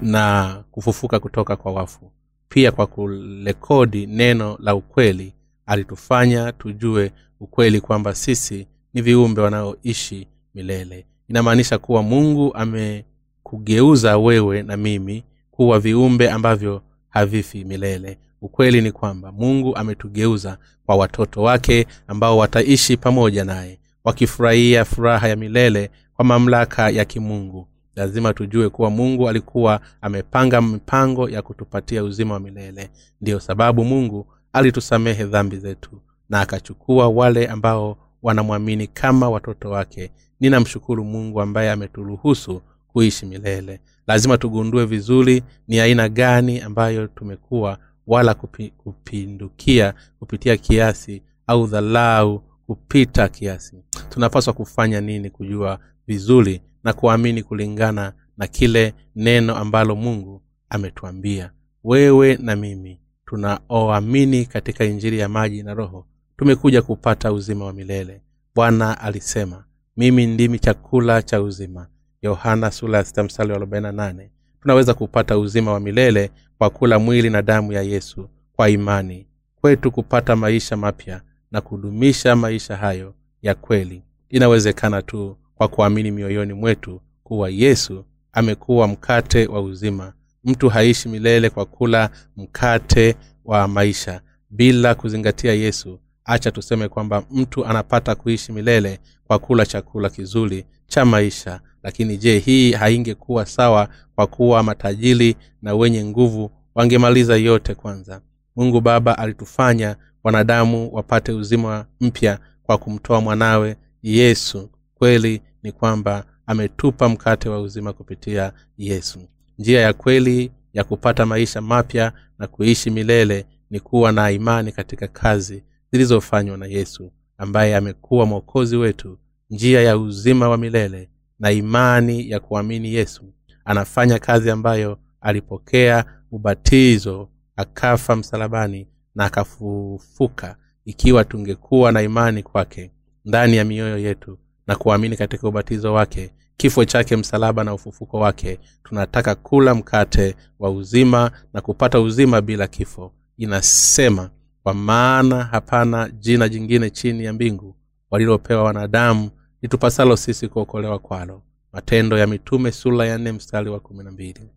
na 0.02 0.56
kufufuka 0.72 1.20
kutoka 1.20 1.56
kwa 1.56 1.72
wafu. 1.72 2.12
Pia 2.50 2.72
kwa 2.72 2.88
kurekodi 2.88 4.06
neno 4.08 4.58
la 4.62 4.76
ukweli 4.76 5.34
alitufanya 5.66 6.52
tujue 6.52 7.12
ukweli 7.40 7.82
kwamba 7.82 8.16
sisi 8.16 8.68
ni 8.94 9.02
viumbe 9.02 9.42
wanaoishi 9.42 10.28
milele. 10.56 11.06
Inamaanisha 11.28 11.78
kuwa 11.78 12.04
mungu 12.04 12.54
amekugeuza 12.56 14.18
wewe 14.18 14.64
na 14.64 14.78
mimi 14.78 15.24
kuwa 15.52 15.80
viumbe 15.80 16.30
ambavyo 16.32 16.82
havifi 17.10 17.64
milele. 17.66 18.18
Ukweli 18.42 18.82
ni 18.82 18.92
kwamba 18.92 19.32
mungu 19.32 19.76
ametugeuza 19.76 20.58
kwa 20.86 20.96
watoto 20.96 21.42
wake 21.42 21.88
ambao 22.08 22.38
wataishi 22.38 22.98
pamoja 22.98 23.44
naye 23.46 23.80
wakifurahia 24.04 24.86
furaha 24.86 25.28
ya 25.28 25.36
milele 25.36 25.90
kwa 26.14 26.26
mamlaka 26.26 26.90
ya 26.90 27.06
kimungu. 27.06 27.68
Lazima 27.96 28.34
tujue 28.34 28.70
kuwa 28.70 28.90
mungu 28.90 29.30
alikuwa 29.30 29.82
amepanga 30.02 30.62
mipango 30.62 31.30
ya 31.30 31.42
kutupatia 31.42 32.04
uzima 32.04 32.34
wa 32.34 32.40
milele. 32.40 32.90
Ndiyo 33.22 33.40
sababu 33.40 33.84
mungu 33.86 34.28
alitusamehe 34.54 35.24
dhambi 35.24 35.58
zetu 35.58 35.90
na 36.30 36.42
akachukua 36.42 37.08
wale 37.08 37.48
ambao 37.48 37.98
wanamwamini 38.24 38.88
kama 38.88 39.30
watoto 39.30 39.70
wake. 39.70 40.12
Ninamshukuru 40.40 41.04
mungu 41.06 41.42
ambaye 41.42 41.72
ameturuhusu 41.72 42.62
kuishi 42.88 43.26
milele. 43.26 43.80
Lazima 44.08 44.38
tugundue 44.38 44.86
vizuri 44.86 45.44
ni 45.68 45.80
aina 45.80 46.10
gani 46.10 46.60
ambayo 46.62 47.08
tumekuwa 47.08 47.78
wala 48.08 48.34
kupi, 48.34 48.74
kupindukia 48.78 49.94
kupitia 50.20 50.58
kiasi 50.58 51.22
au 51.48 51.68
dhalau 51.68 52.44
kupita 52.68 53.28
kiasi. 53.28 53.84
Tunapaswa 54.10 54.54
kufanya 54.54 55.02
nini 55.02 55.30
kujua 55.30 55.80
vizuri 56.08 56.62
na 56.84 56.94
kuamini 56.94 57.44
kulingana 57.44 58.14
na 58.38 58.48
kile 58.48 58.94
neno 59.16 59.56
ambalo 59.56 59.96
mungu 59.96 60.42
ametuambia? 60.70 61.52
Wewe 61.84 62.38
na 62.42 62.56
mimi 62.56 63.02
tunaoamini 63.26 64.46
katika 64.46 64.86
injiri 64.86 65.20
ya 65.20 65.30
maji 65.30 65.64
na 65.64 65.74
roho 65.74 66.06
tumekuja 66.40 66.82
kupata 66.82 67.34
uzima 67.34 67.66
wa 67.66 67.74
milele. 67.74 68.22
Bwana 68.56 69.02
alisema 69.02 69.64
mimi 69.98 70.26
ndimi 70.28 70.60
chakula 70.60 71.22
cha 71.22 71.42
uzima. 71.42 71.88
Yohana 72.22 72.72
sula 72.72 73.06
mstari 73.24 73.52
wa 73.52 73.60
48 73.60 74.30
tunaweza 74.62 74.94
kupata 74.94 75.38
uzima 75.38 75.74
wa 75.74 75.80
milele 75.80 76.32
kwa 76.58 76.70
kula 76.70 77.00
mwili 77.00 77.30
na 77.30 77.42
damu 77.42 77.74
ya 77.74 77.82
yesu 77.82 78.30
kwa 78.56 78.70
imani. 78.70 79.28
Kwetu 79.62 79.92
kupata 79.92 80.36
maisha 80.36 80.78
mapya 80.78 81.22
na 81.52 81.62
kudumisha 81.62 82.36
maisha 82.36 82.78
hayo 82.78 83.14
ya 83.42 83.56
kweli. 83.56 84.04
Inawezekana 84.30 85.02
tu 85.02 85.38
kwa 85.56 85.68
kuamini 85.68 86.12
mioyoni 86.12 86.54
mwetu 86.54 87.02
kuwa 87.24 87.50
yesu 87.50 88.06
amekuwa 88.34 88.88
mkate 88.88 89.48
wa 89.48 89.62
uzima. 89.62 90.14
Mtu 90.44 90.70
haishi 90.70 91.10
milele 91.10 91.50
kwa 91.50 91.66
kula 91.66 92.10
mkate 92.38 93.16
wa 93.46 93.68
maisha 93.68 94.22
bila 94.50 94.96
kuzingatia 94.96 95.54
yesu 95.54 96.00
acha 96.30 96.52
tuseme 96.52 96.88
kwamba 96.88 97.24
mtu 97.32 97.66
anapata 97.66 98.16
kuishi 98.16 98.52
milele 98.52 99.00
kwa 99.28 99.40
kula 99.40 99.66
chakula 99.66 100.10
kizuri 100.10 100.66
cha 100.88 101.06
maisha. 101.06 101.60
Lakini 101.84 102.18
je 102.18 102.40
hii 102.40 102.72
haingekuwa 102.72 103.46
sawa 103.46 103.88
kwa 104.16 104.28
kuwa 104.28 104.64
matajiri 104.64 105.36
na 105.62 105.76
wenye 105.76 106.06
nguvu 106.06 106.52
wangemaliza 106.76 107.36
yote 107.36 107.76
kwanza? 107.76 108.22
Mungu 108.56 108.82
baba 108.82 109.18
alitufanya 109.18 109.96
wanadamu 110.24 110.90
wapate 110.94 111.32
uzima 111.32 111.86
mpya 112.02 112.40
kwa 112.64 112.78
kumtoa 112.78 113.22
mwanawe 113.22 113.76
yesu. 114.04 114.70
Kweli 114.96 115.42
ni 115.64 115.72
kwamba 115.72 116.24
ametupa 116.46 117.10
mkate 117.10 117.50
wa 117.50 117.62
uzima 117.62 117.94
kupitia 117.94 118.54
yesu. 118.78 119.20
Njia 119.60 119.82
ya 119.82 119.94
kweli 119.94 120.52
ya 120.74 120.84
kupata 120.84 121.26
maisha 121.26 121.62
mapya 121.62 122.12
na 122.40 122.48
kuishi 122.48 122.90
milele 122.90 123.46
ni 123.70 123.80
kuwa 123.80 124.12
na 124.12 124.32
imani 124.32 124.72
katika 124.72 125.08
kazi 125.08 125.64
zilizofanywa 125.92 126.58
na 126.58 126.66
yesu 126.66 127.12
ambaye 127.38 127.76
amekuwa 127.76 128.26
mwokozi 128.26 128.78
wetu 128.78 129.18
njia 129.50 129.82
ya 129.82 129.98
uzima 129.98 130.50
wa 130.50 130.58
milele 130.58 131.10
na 131.40 131.52
imani 131.52 132.30
ya 132.30 132.40
kuamini 132.40 132.94
yesu. 132.94 133.24
Anafanya 133.66 134.20
kazi 134.20 134.50
ambayo 134.52 134.98
alipokea 135.22 136.06
ubatizo 136.32 137.30
akafa 137.56 138.16
msalabani 138.16 138.88
na 139.16 139.26
akafufuka 139.26 140.56
ikiwa 140.86 141.24
tungekuwa 141.26 141.92
na 141.92 142.02
imani 142.02 142.44
kwake 142.44 142.92
ndani 143.26 143.58
ya 143.58 143.66
mioyo 143.66 143.98
yetu 143.98 144.38
na 144.68 144.76
kuamini 144.76 145.18
katika 145.18 145.48
ubatizo 145.48 145.94
wake 145.94 146.32
kifo 146.58 146.86
chake 146.86 147.16
msalaba 147.16 147.64
na 147.64 147.74
ufufuko 147.74 148.20
wake 148.20 148.60
tunataka 148.84 149.36
kula 149.36 149.76
mkate 149.76 150.36
wa 150.60 150.72
uzima 150.72 151.32
na 151.54 151.62
kupata 151.62 152.00
uzima 152.00 152.42
bila 152.42 152.68
kifo. 152.68 153.12
Inasema 153.38 154.30
kwa 154.64 154.74
maana 154.74 155.44
hapana 155.44 156.10
jina 156.10 156.50
jingine 156.50 156.90
chini 156.90 157.24
ya 157.24 157.34
mbingu 157.34 157.76
walilopewa 158.12 158.64
wanadamu 158.64 159.30
litupasalo 159.62 160.18
sisi 160.18 160.48
kuokolewa 160.48 161.00
kwalo. 161.00 161.42
Matendo 161.74 162.18
ya 162.18 162.28
mitume 162.28 162.72
sula 162.72 163.06
ya 163.06 163.18
nne 163.18 163.32
mstari 163.32 163.70
wa 163.70 163.80
kumi 163.80 164.04
na 164.04 164.12
mbili. 164.12 164.50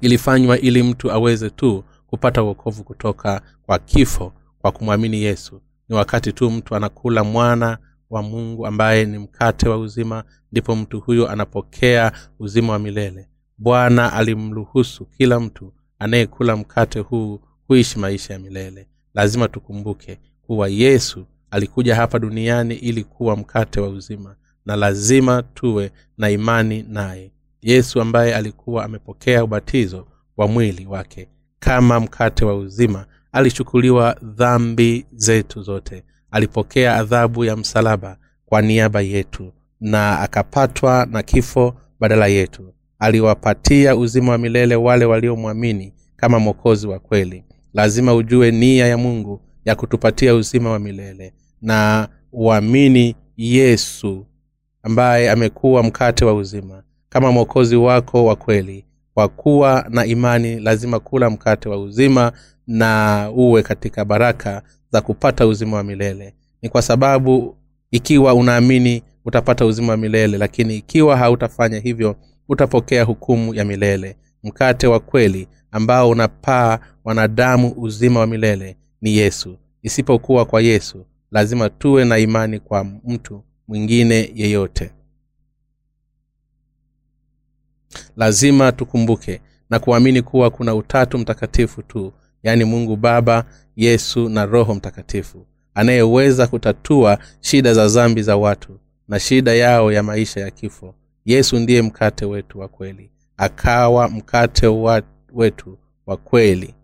Ilifanywa 0.00 0.58
ili 0.58 0.82
mtu 0.82 1.12
aweze 1.12 1.50
tu 1.50 1.84
kupata 2.06 2.42
uokovu 2.42 2.84
kutoka 2.84 3.42
kwa 3.62 3.78
kifo 3.78 4.32
kwa 4.58 4.72
kumwamini 4.72 5.22
yesu. 5.22 5.60
Ni 5.88 5.96
wakati 5.96 6.32
tu 6.32 6.50
mtu 6.50 6.74
anakula 6.76 7.24
mwana 7.24 7.78
wa 8.10 8.22
mungu 8.22 8.66
ambaye 8.66 9.04
ni 9.04 9.18
mkate 9.18 9.68
wa 9.68 9.78
uzima 9.78 10.24
ndipo 10.52 10.76
mtu 10.76 11.00
huyo 11.00 11.28
anapokea 11.30 12.12
uzima 12.38 12.72
wa 12.72 12.78
milele. 12.78 13.28
Bwana 13.58 14.12
alimruhusu 14.12 15.04
kila 15.06 15.40
mtu 15.40 15.72
anayekula 15.98 16.56
mkate 16.56 17.00
huu 17.00 17.40
kuishi 17.68 17.98
maisha 17.98 18.32
ya 18.34 18.38
milele. 18.40 18.86
Lazima 19.14 19.48
tukumbuke 19.48 20.18
kuwa 20.42 20.68
yesu 20.68 21.26
alikuja 21.50 21.94
hapa 21.96 22.18
duniani 22.18 22.74
ili 22.74 23.04
kuwa 23.04 23.36
mkate 23.36 23.80
wa 23.80 23.88
uzima 23.88 24.36
na 24.66 24.76
lazima 24.76 25.42
tuwe 25.42 25.90
na 26.18 26.30
imani 26.30 26.82
naye. 26.88 27.32
Yesu 27.62 28.00
ambaye 28.00 28.34
alikuwa 28.34 28.84
amepokea 28.84 29.44
ubatizo 29.44 30.06
wa 30.36 30.48
mwili 30.48 30.86
wake 30.86 31.28
kama 31.58 32.00
mkate 32.00 32.44
wa 32.44 32.54
uzima 32.56 33.06
alichukuliwa 33.32 34.16
dhambi 34.22 35.06
zetu 35.12 35.62
zote. 35.62 36.04
Alipokea 36.30 36.94
adhabu 36.96 37.44
ya 37.44 37.56
msalaba 37.56 38.16
kwa 38.46 38.62
niaba 38.62 39.00
yetu 39.00 39.52
na 39.80 40.20
akapatwa 40.20 41.06
na 41.10 41.22
kifo 41.22 41.74
badala 42.00 42.26
yetu. 42.26 42.74
Aliwapatia 42.98 43.96
uzima 43.96 44.32
wa 44.32 44.38
milele 44.38 44.76
wale 44.76 45.04
waliomwamini 45.04 45.94
kama 46.16 46.38
mwokozi 46.38 46.86
wa 46.86 46.98
kweli 46.98 47.44
lazima 47.78 48.14
ujue 48.14 48.50
nia 48.50 48.86
ya 48.86 48.98
mungu 48.98 49.40
ya 49.64 49.74
kutupatia 49.74 50.34
uzima 50.34 50.70
wa 50.70 50.78
milele 50.78 51.32
na 51.62 52.08
uamini 52.32 53.16
yesu 53.36 54.26
ambaye 54.82 55.30
amekuwa 55.30 55.82
mkate 55.82 56.24
wa 56.24 56.34
uzima. 56.34 56.82
Kama 57.08 57.32
mwokozi 57.32 57.76
wako 57.76 58.24
wa 58.24 58.36
kweli 58.36 58.84
kwa 59.14 59.28
kuwa 59.28 59.86
na 59.90 60.06
imani 60.06 60.60
lazima 60.60 61.00
kula 61.00 61.30
mkate 61.30 61.68
wa 61.68 61.78
uzima 61.78 62.32
na 62.66 63.30
uwe 63.34 63.62
katika 63.62 64.04
baraka 64.04 64.62
za 64.92 65.00
kupata 65.00 65.46
uzima 65.46 65.76
wa 65.76 65.84
milele. 65.84 66.34
Ni 66.62 66.68
kwa 66.68 66.82
sababu 66.82 67.56
ikiwa 67.90 68.34
unaamini 68.34 69.02
utapata 69.24 69.66
uzima 69.66 69.92
wa 69.92 69.96
milele 69.96 70.38
lakini 70.38 70.76
ikiwa 70.76 71.16
hautafanya 71.16 71.78
hivyo 71.78 72.16
utapokea 72.48 73.04
hukumu 73.04 73.54
ya 73.54 73.64
milele 73.64 74.16
mkate 74.42 74.86
wa 74.86 75.00
kweli 75.00 75.48
ambao 75.70 76.10
unapaa 76.10 76.78
wanadamu 77.04 77.74
uzima 77.76 78.20
wa 78.20 78.26
milele 78.26 78.76
ni 79.00 79.16
yesu. 79.16 79.56
Isipokuwa 79.82 80.44
kwa 80.44 80.60
yesu 80.60 81.06
lazima 81.30 81.70
tuwe 81.70 82.04
na 82.04 82.18
imani 82.18 82.60
kwa 82.60 82.84
mtu 82.84 83.42
mwingine 83.68 84.32
yeyote. 84.34 84.90
Lazima 88.16 88.72
tukumbuke 88.72 89.40
na 89.70 89.78
kuamini 89.78 90.22
kuwa 90.22 90.50
kuna 90.50 90.74
utatu 90.74 91.18
mtakatifu 91.18 91.82
tu 91.82 92.12
yaani 92.42 92.64
mungu 92.64 92.96
baba 92.96 93.44
yesu 93.76 94.28
na 94.28 94.46
roho 94.46 94.74
mtakatifu 94.74 95.46
anayeweza 95.74 96.46
kutatua 96.46 97.18
shida 97.40 97.74
za 97.74 97.88
zambi 97.88 98.22
za 98.22 98.36
watu 98.36 98.78
na 99.08 99.20
shida 99.20 99.54
yao 99.54 99.92
ya 99.92 100.02
maisha 100.02 100.40
ya 100.40 100.50
kifo. 100.50 100.94
Yesu 101.24 101.58
ndiye 101.58 101.82
mkate 101.82 102.24
wetu 102.24 102.58
wa 102.58 102.68
kweli 102.68 103.10
akawa 103.38 104.08
mkate 104.08 104.66
wa 104.66 105.02
wetu 105.32 105.78
wa 106.06 106.16
kweli 106.16 106.74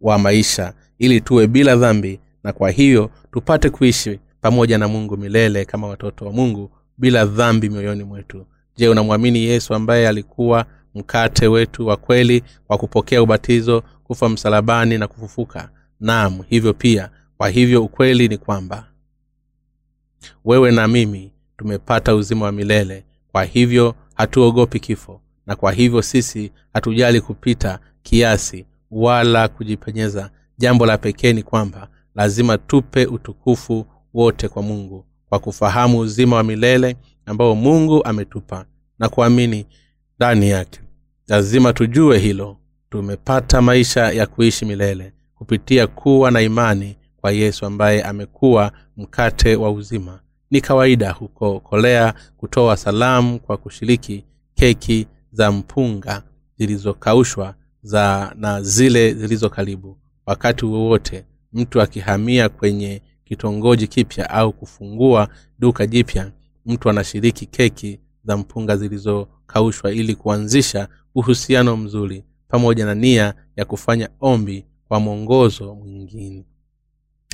wa 0.00 0.18
maisha 0.18 0.74
ili 0.98 1.20
tuwe 1.20 1.46
bila 1.46 1.76
dhambi 1.76 2.20
na 2.44 2.52
kwa 2.52 2.70
hiyo 2.70 3.10
tupate 3.32 3.70
kuishi 3.70 4.20
pamoja 4.40 4.78
na 4.78 4.88
mungu 4.88 5.16
milele 5.16 5.64
kama 5.64 5.86
watoto 5.86 6.24
wa 6.26 6.32
mungu 6.32 6.70
bila 6.98 7.24
dhambi 7.24 7.68
mioyoni 7.68 8.04
mwetu. 8.04 8.46
Je 8.76 8.88
unamwamini 8.88 9.38
yesu 9.44 9.74
ambaye 9.74 10.08
alikuwa 10.08 10.66
mkate 10.94 11.46
wetu 11.48 11.86
wa 11.86 11.96
kweli 11.96 12.42
kwa 12.66 12.78
kupokea 12.78 13.22
ubatizo 13.22 13.82
kufa 14.04 14.28
msalabani 14.28 14.98
na 14.98 15.08
kufufuka? 15.08 15.70
Naam 16.00 16.42
hivyo 16.48 16.72
pia. 16.74 17.10
Kwa 17.36 17.48
hivyo 17.48 17.84
ukweli 17.84 18.28
ni 18.28 18.38
kwamba 18.38 18.88
wewe 20.44 20.70
na 20.70 20.88
mimi 20.88 21.32
tumepata 21.56 22.14
uzima 22.14 22.44
wa 22.44 22.52
milele. 22.52 23.04
Kwa 23.32 23.44
hivyo 23.44 23.94
hatuogopi 24.16 24.80
kifo. 24.80 25.20
Na 25.46 25.56
kwa 25.56 25.72
hivyo 25.72 26.02
sisi 26.02 26.52
hatujali 26.74 27.20
kupita 27.20 27.78
kiasi 28.02 28.66
wala 28.90 29.48
kujipenyeza. 29.48 30.30
Jambo 30.58 30.86
la 30.86 30.98
pekee 30.98 31.32
ni 31.32 31.42
kwamba 31.42 31.88
lazima 32.14 32.58
tupe 32.58 33.06
utukufu 33.06 33.86
wote 34.14 34.48
kwa 34.48 34.62
mungu 34.62 35.04
kwa 35.28 35.38
kufahamu 35.38 35.98
uzima 35.98 36.36
wa 36.36 36.42
milele 36.42 36.96
ambao 37.26 37.54
mungu 37.54 38.04
ametupa 38.04 38.66
na 38.98 39.08
kuamini 39.08 39.66
ndani 40.18 40.50
yake. 40.50 40.80
Lazima 41.28 41.72
tujue 41.72 42.18
hilo. 42.18 42.56
Tumepata 42.90 43.62
maisha 43.62 44.10
ya 44.12 44.26
kuishi 44.26 44.64
milele 44.64 45.12
kupitia 45.34 45.86
kuwa 45.86 46.30
na 46.30 46.40
imani 46.40 46.96
kwa 47.20 47.32
yesu 47.32 47.66
ambaye 47.66 48.02
amekuwa 48.02 48.72
mkate 48.96 49.56
wa 49.56 49.70
uzima 49.70 50.20
ni 50.50 50.60
kawaida 50.60 51.10
huko 51.12 51.60
kolea 51.60 52.14
kutoa 52.36 52.76
salamu 52.76 53.40
kwa 53.40 53.56
kushiriki 53.56 54.24
keki 54.54 55.06
za 55.32 55.52
mpunga 55.52 56.22
zilizokaushwa 56.58 57.54
za 57.82 58.34
na 58.38 58.62
zile 58.62 59.14
zilizo 59.14 59.50
karibu. 59.50 59.98
Wakati 60.26 60.64
wowote 60.66 61.24
mtu 61.52 61.80
akihamia 61.82 62.48
kwenye 62.48 63.02
kitongoji 63.24 63.86
kipya 63.86 64.30
au 64.30 64.52
kufungua 64.52 65.28
duka 65.58 65.86
jipya 65.86 66.32
mtu 66.66 66.90
anashiriki 66.90 67.46
keki 67.46 68.00
za 68.24 68.36
mpunga 68.36 68.76
zilizokaushwa 68.76 69.92
ili 69.92 70.14
kuanzisha 70.14 70.88
uhusiano 71.14 71.76
mzuri 71.76 72.24
pamoja 72.48 72.86
na 72.86 72.94
nia 72.94 73.34
ya 73.56 73.64
kufanya 73.64 74.08
ombi 74.20 74.64
kwa 74.88 75.00
mwongozo 75.00 75.74
mwingine. 75.74 76.44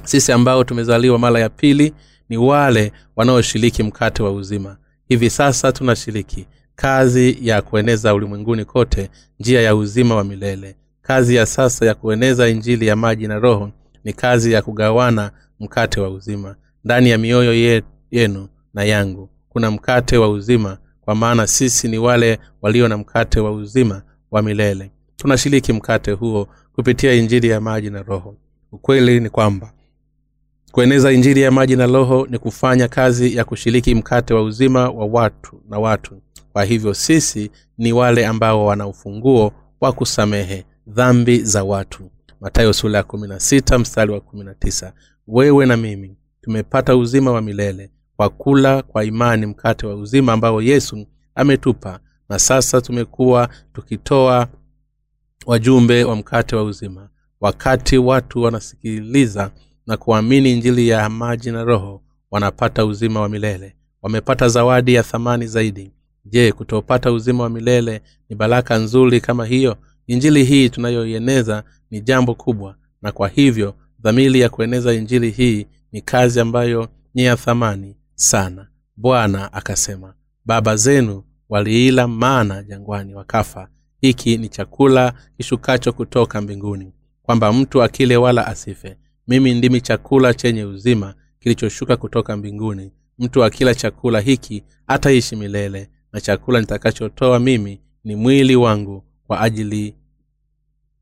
Sisi 0.05 0.33
ambao 0.33 0.65
tumezaliwa 0.65 1.19
mara 1.19 1.41
ya 1.41 1.49
pili 1.49 1.95
ni 2.29 2.37
wale 2.37 2.93
wanaoshiriki 3.17 3.83
mkate 3.83 4.23
wa 4.23 4.33
uzima. 4.33 4.77
Hivi 5.09 5.31
sasa 5.31 5.73
tunashiriki 5.73 6.47
kazi 6.75 7.39
ya 7.49 7.63
kueneza 7.63 8.15
ulimwenguni 8.15 8.65
kote 8.65 9.11
njia 9.41 9.61
ya 9.63 9.77
uzima 9.77 10.15
wa 10.17 10.25
milele. 10.25 10.77
Kazi 11.03 11.35
ya 11.35 11.47
sasa 11.47 11.87
ya 11.87 11.95
kueneza 11.95 12.49
injili 12.49 12.87
ya 12.87 12.97
maji 12.97 13.27
na 13.29 13.39
roho 13.39 13.71
ni 14.05 14.13
kazi 14.13 14.53
ya 14.53 14.63
kugawana 14.63 15.31
mkate 15.61 16.01
wa 16.01 16.11
uzima. 16.11 16.57
Ndani 16.85 17.11
ya 17.11 17.19
mioyo 17.19 17.55
ye, 17.55 17.83
yenu 18.11 18.49
na 18.75 18.85
yangu 18.85 19.31
kuna 19.49 19.71
mkate 19.71 20.17
wa 20.17 20.29
uzima 20.31 20.79
kwa 21.01 21.15
maana 21.15 21.47
sisi 21.47 21.89
ni 21.89 21.99
wale 21.99 22.39
walio 22.63 22.89
na 22.89 22.97
mkate 22.99 23.41
wa 23.41 23.53
uzima 23.53 24.03
wa 24.31 24.43
milele. 24.43 24.91
Tunashiriki 25.17 25.73
mkate 25.73 26.13
huo 26.13 26.49
kupitia 26.75 27.13
injili 27.13 27.49
ya 27.49 27.61
maji 27.61 27.91
na 27.91 28.03
roho. 28.03 28.37
Ukweli 28.73 29.21
ni 29.21 29.31
kwamba 29.31 29.73
kueneza 30.73 31.13
injili 31.13 31.41
ya 31.43 31.51
maji 31.51 31.77
na 31.77 31.87
roho 31.87 32.27
ni 32.31 32.39
kufanya 32.39 32.89
kazi 32.89 33.37
ya 33.37 33.45
kushiriki 33.45 33.95
mkate 33.95 34.35
wa 34.35 34.43
uzima 34.43 34.91
wa 34.91 35.07
watu 35.07 35.63
na 35.69 35.79
watu. 35.79 36.23
Kwa 36.53 36.65
hivyo 36.65 36.95
sisi 36.95 37.51
ni 37.79 37.93
wale 37.93 38.27
ambao 38.27 38.67
wana 38.67 38.87
ufunguo 38.87 39.53
wa 39.81 39.93
kusamehe 39.93 40.65
dhambi 40.87 41.39
za 41.43 41.65
watu. 41.65 42.11
Matayo 42.41 42.73
sula 42.73 42.99
ya 42.99 43.05
kumi 43.05 43.29
mstari 43.79 44.13
wa 44.13 44.21
kumi 44.21 44.45
wewe 45.27 45.67
na 45.67 45.77
mimi 45.77 46.17
tumepata 46.41 46.97
uzima 46.97 47.33
wa 47.33 47.43
milele 47.43 47.91
kwa 48.17 48.29
kula 48.29 48.83
kwa 48.83 49.05
imani 49.05 49.47
mkate 49.47 49.87
wa 49.87 49.95
uzima 49.95 50.33
ambao 50.33 50.63
yesu 50.63 51.07
ametupa. 51.35 52.01
Na 52.29 52.39
sasa 52.39 52.81
tumekuwa 52.81 53.49
tukitoa 53.73 54.49
wajumbe 55.47 56.05
wa 56.05 56.17
mkate 56.17 56.57
wa 56.57 56.63
uzima. 56.63 57.09
Wakati 57.41 57.99
watu 57.99 58.43
wanasikiliza 58.43 59.51
na 59.87 59.97
kuamini 59.97 60.53
injili 60.53 60.89
ya 60.89 61.09
maji 61.09 61.51
na 61.51 61.65
roho 61.65 62.03
wanapata 62.31 62.85
uzima 62.85 63.21
wa 63.21 63.29
milele. 63.29 63.77
Wamepata 64.03 64.49
zawadi 64.49 64.95
ya 64.95 65.03
thamani 65.03 65.47
zaidi. 65.47 65.93
Je 66.25 66.53
kutopata 66.53 67.13
uzima 67.13 67.43
wa 67.43 67.51
milele 67.51 68.03
ni 68.29 68.37
baraka 68.37 68.77
nzuri 68.79 69.21
kama 69.21 69.47
hiyo? 69.47 69.77
Injili 70.07 70.45
hii 70.45 70.69
tunayoieneza 70.69 71.65
ni 71.91 72.01
jambo 72.01 72.35
kubwa 72.35 72.77
na 73.03 73.13
kwa 73.13 73.29
hivyo 73.29 73.75
dhamiri 74.01 74.41
ya 74.41 74.49
kueneza 74.49 74.93
injili 74.95 75.31
hii 75.31 75.67
ni 75.93 76.01
kazi 76.01 76.41
ambayo 76.41 76.89
ni 77.15 77.25
ya 77.25 77.37
thamani 77.37 77.97
sana. 78.15 78.69
Bwana 78.97 79.53
akasema 79.53 80.15
baba 80.45 80.77
zenu 80.77 81.23
waliila 81.49 82.09
mana 82.09 82.63
jangwani 82.63 83.15
wakafa. 83.15 83.69
Hiki 84.01 84.37
ni 84.39 84.49
chakula 84.49 85.13
kishukacho 85.37 85.93
kutoka 85.93 86.41
mbinguni 86.41 86.93
kwamba 87.23 87.53
mtu 87.53 87.83
akile 87.83 88.17
wala 88.17 88.47
asife 88.47 88.97
mimi 89.33 89.55
ndimi 89.55 89.81
chakula 89.81 90.35
chenye 90.35 90.65
uzima 90.65 91.15
kilichoshuka 91.41 91.97
kutoka 91.97 92.37
mbinguni. 92.37 92.93
Mtu 93.19 93.45
akila 93.45 93.75
chakula 93.75 94.21
hiki 94.21 94.65
ataishi 94.87 95.37
milele 95.37 95.91
na 96.13 96.21
chakula 96.21 96.61
nitakachotoa 96.61 97.39
mimi 97.39 97.81
ni 98.05 98.17
mwili 98.17 98.57
wangu 98.57 99.05
kwa 99.27 99.41
ajili 99.41 99.95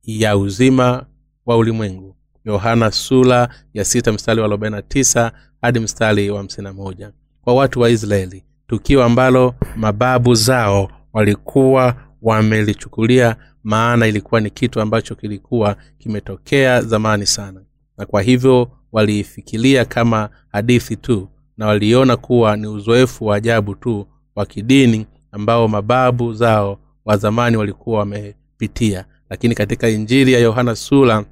ya 0.02 0.36
uzima 0.36 1.06
wa 1.46 1.56
ulimwengu. 1.56 2.16
Yohana 2.44 2.90
sula 2.90 3.48
ya 3.74 3.84
sita 3.84 4.12
mstari 4.12 4.40
wa 4.40 4.46
arobaini 4.46 4.76
na 4.76 4.82
tisa 4.82 5.32
hadi 5.62 5.80
mstari 5.80 6.30
wa 6.30 6.38
hamsini 6.38 6.64
na 6.64 6.72
moja. 6.72 7.12
Kwa 7.42 7.54
watu 7.54 7.80
wa 7.80 7.90
israeli 7.90 8.44
tukio 8.66 9.04
ambalo 9.04 9.54
mababu 9.76 10.34
zao 10.34 10.90
walikuwa 11.12 11.96
wamelichukulia 12.22 13.36
maana 13.64 14.06
ilikuwa 14.06 14.40
ni 14.40 14.50
kitu 14.50 14.80
ambacho 14.80 15.14
kilikuwa 15.14 15.76
kimetokea 15.98 16.82
zamani 16.82 17.26
sana 17.26 17.60
na 18.00 18.06
kwa 18.06 18.22
hivyo 18.22 18.70
waliifikiria 18.92 19.84
kama 19.84 20.28
hadithi 20.52 20.96
tu 20.96 21.28
na 21.56 21.66
waliona 21.66 22.16
kuwa 22.16 22.56
ni 22.56 22.66
uzoefu 22.66 23.26
wa 23.26 23.36
ajabu 23.36 23.74
tu 23.74 24.06
wa 24.34 24.46
kidini 24.46 25.06
ambao 25.32 25.68
mababu 25.68 26.34
zao 26.34 26.78
wa 27.04 27.16
zamani 27.16 27.56
walikuwa 27.56 27.98
wamepitia. 27.98 29.04
Lakini 29.30 29.54
katika 29.54 29.88
injili 29.88 30.32
ya 30.32 30.38
yohana 30.40 30.76
sura 30.76 31.24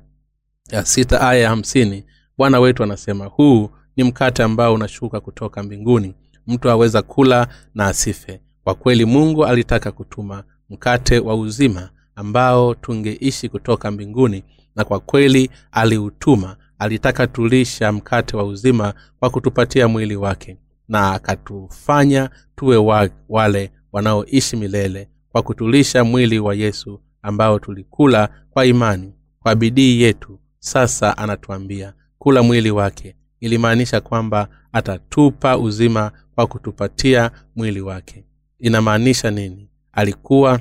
ya 0.71 0.85
sita 0.87 1.21
aya 1.21 1.41
ya 1.41 1.49
hamsini 1.49 2.05
bwana 2.39 2.61
wetu 2.61 2.83
anasema 2.83 3.27
huu 3.27 3.71
ni 3.97 4.05
mkate 4.05 4.43
ambao 4.43 4.75
unashuka 4.75 5.21
kutoka 5.21 5.63
mbinguni. 5.63 6.15
Mtu 6.47 6.71
aweza 6.71 7.03
kula 7.03 7.49
na 7.75 7.87
asife. 7.87 8.41
Kwa 8.65 8.75
kweli 8.75 9.05
mungu 9.05 9.45
alitaka 9.47 9.93
kutuma 9.93 10.45
mkate 10.71 11.19
wa 11.19 11.35
uzima 11.37 11.91
ambao 12.19 12.75
tungeishi 12.75 13.49
kutoka 13.49 13.91
mbinguni 13.91 14.45
na 14.77 14.85
kwa 14.85 15.01
kweli 15.01 15.51
aliutuma 15.73 16.57
alitaka 16.79 17.27
tulisha 17.27 17.93
mkate 17.93 18.37
wa 18.37 18.45
uzima 18.45 18.95
kwa 19.21 19.31
kutupatia 19.31 19.89
mwili 19.89 20.17
wake 20.17 20.57
na 20.89 21.13
akatufanya 21.13 22.31
tuwe 22.57 22.77
wa, 22.77 23.09
wale 23.29 23.73
wanaoishi 23.93 24.57
milele 24.57 25.09
kwa 25.33 25.43
kutulisha 25.43 26.05
mwili 26.05 26.39
wa 26.39 26.55
yesu 26.55 27.01
ambao 27.23 27.59
tulikula 27.59 28.29
kwa 28.51 28.67
imani 28.67 29.13
kwa 29.41 29.55
bidii 29.55 30.03
yetu 30.03 30.39
sasa 30.59 31.19
anatuambia 31.19 31.93
kula 32.19 32.43
mwili 32.43 32.71
wake. 32.71 33.17
Ilimaanisha 33.41 34.01
kwamba 34.01 34.49
atatupa 34.73 35.59
uzima 35.59 36.13
kwa 36.35 36.47
kutupatia 36.47 37.31
mwili 37.57 37.81
wake. 37.81 38.25
Inamaanisha 38.59 39.31
nini? 39.31 39.69
Alikuwa 39.93 40.61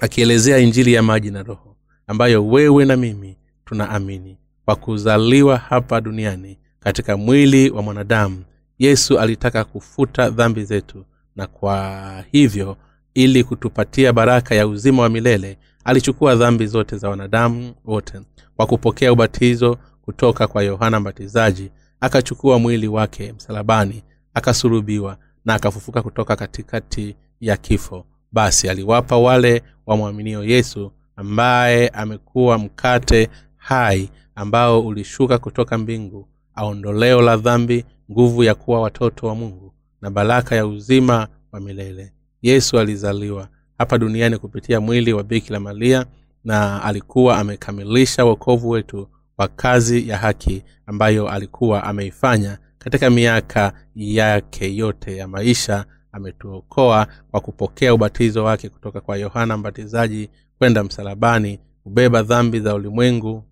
akielezea 0.00 0.58
injili 0.58 0.92
ya 0.92 1.02
maji 1.02 1.30
na 1.30 1.42
roho 1.42 1.76
ambayo 2.06 2.46
wewe 2.46 2.84
na 2.84 2.96
mimi 2.96 3.36
tunaamini 3.64 4.36
kwa 4.64 4.76
kuzaliwa 4.76 5.56
hapa 5.56 6.00
duniani 6.00 6.58
katika 6.80 7.16
mwili 7.16 7.70
wa 7.70 7.82
mwanadamu 7.82 8.44
yesu 8.78 9.18
alitaka 9.18 9.64
kufuta 9.64 10.30
dhambi 10.30 10.64
zetu 10.64 11.04
na 11.36 11.46
kwa 11.46 12.24
hivyo 12.32 12.76
ili 13.14 13.44
kutupatia 13.44 14.12
baraka 14.12 14.54
ya 14.54 14.66
uzima 14.66 15.02
wa 15.02 15.08
milele 15.08 15.58
alichukua 15.84 16.34
dhambi 16.36 16.66
zote 16.66 16.96
za 16.96 17.08
wanadamu 17.08 17.74
wote 17.84 18.20
kwa 18.56 18.66
kupokea 18.66 19.12
ubatizo 19.12 19.78
kutoka 20.02 20.46
kwa 20.46 20.62
yohana 20.62 21.00
mbatizaji 21.00 21.70
akachukua 22.00 22.58
mwili 22.58 22.88
wake 22.88 23.32
msalabani 23.32 24.02
akasurubiwa 24.34 25.16
na 25.44 25.54
akafufuka 25.54 26.02
kutoka 26.02 26.36
katikati 26.36 27.16
ya 27.40 27.56
kifo 27.56 28.06
basi 28.32 28.68
aliwapa 28.68 29.16
wale 29.18 29.62
wamwaminio 29.86 30.44
yesu 30.44 30.92
ambaye 31.16 31.88
amekuwa 31.88 32.58
mkate 32.58 33.28
hai 33.56 34.10
ambao 34.34 34.80
ulishuka 34.86 35.38
kutoka 35.38 35.78
mbingu 35.78 36.28
aondoleo 36.54 37.22
la 37.22 37.36
dhambi 37.36 37.84
nguvu 38.10 38.44
ya 38.44 38.54
kuwa 38.54 38.80
watoto 38.80 39.26
wa 39.26 39.34
mungu 39.34 39.74
na 40.00 40.10
baraka 40.10 40.56
ya 40.56 40.66
uzima 40.66 41.28
wa 41.52 41.60
milele. 41.60 42.12
Yesu 42.42 42.78
alizaliwa 42.78 43.48
hapa 43.78 43.98
duniani 43.98 44.38
kupitia 44.38 44.80
mwili 44.80 45.12
wa 45.12 45.22
bikira 45.22 45.60
maria 45.60 46.06
na 46.44 46.82
alikuwa 46.82 47.38
amekamilisha 47.38 48.24
wokovu 48.24 48.70
wetu 48.70 49.08
kwa 49.36 49.48
kazi 49.48 50.08
ya 50.08 50.18
haki 50.18 50.62
ambayo 50.86 51.28
alikuwa 51.28 51.84
ameifanya 51.84 52.58
katika 52.78 53.10
miaka 53.10 53.72
yake 53.94 54.76
yote 54.76 55.16
ya 55.16 55.28
maisha 55.28 55.84
ametuokoa 56.12 57.06
kwa 57.30 57.40
kupokea 57.40 57.94
ubatizo 57.94 58.44
wake 58.44 58.68
kutoka 58.68 59.00
kwa 59.00 59.16
yohana 59.16 59.56
mbatizaji 59.56 60.30
kwenda 60.58 60.84
msalabani 60.84 61.58
kubeba 61.82 62.22
dhambi 62.22 62.60
za 62.60 62.74
ulimwengu 62.74 63.44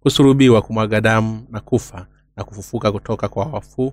kusurubiwa 0.00 0.62
kumwaga 0.62 1.00
damu 1.00 1.46
na 1.50 1.60
kufa 1.60 2.06
na 2.36 2.44
kufufuka 2.44 2.92
kutoka 2.92 3.28
kwa 3.28 3.44
wafu 3.46 3.92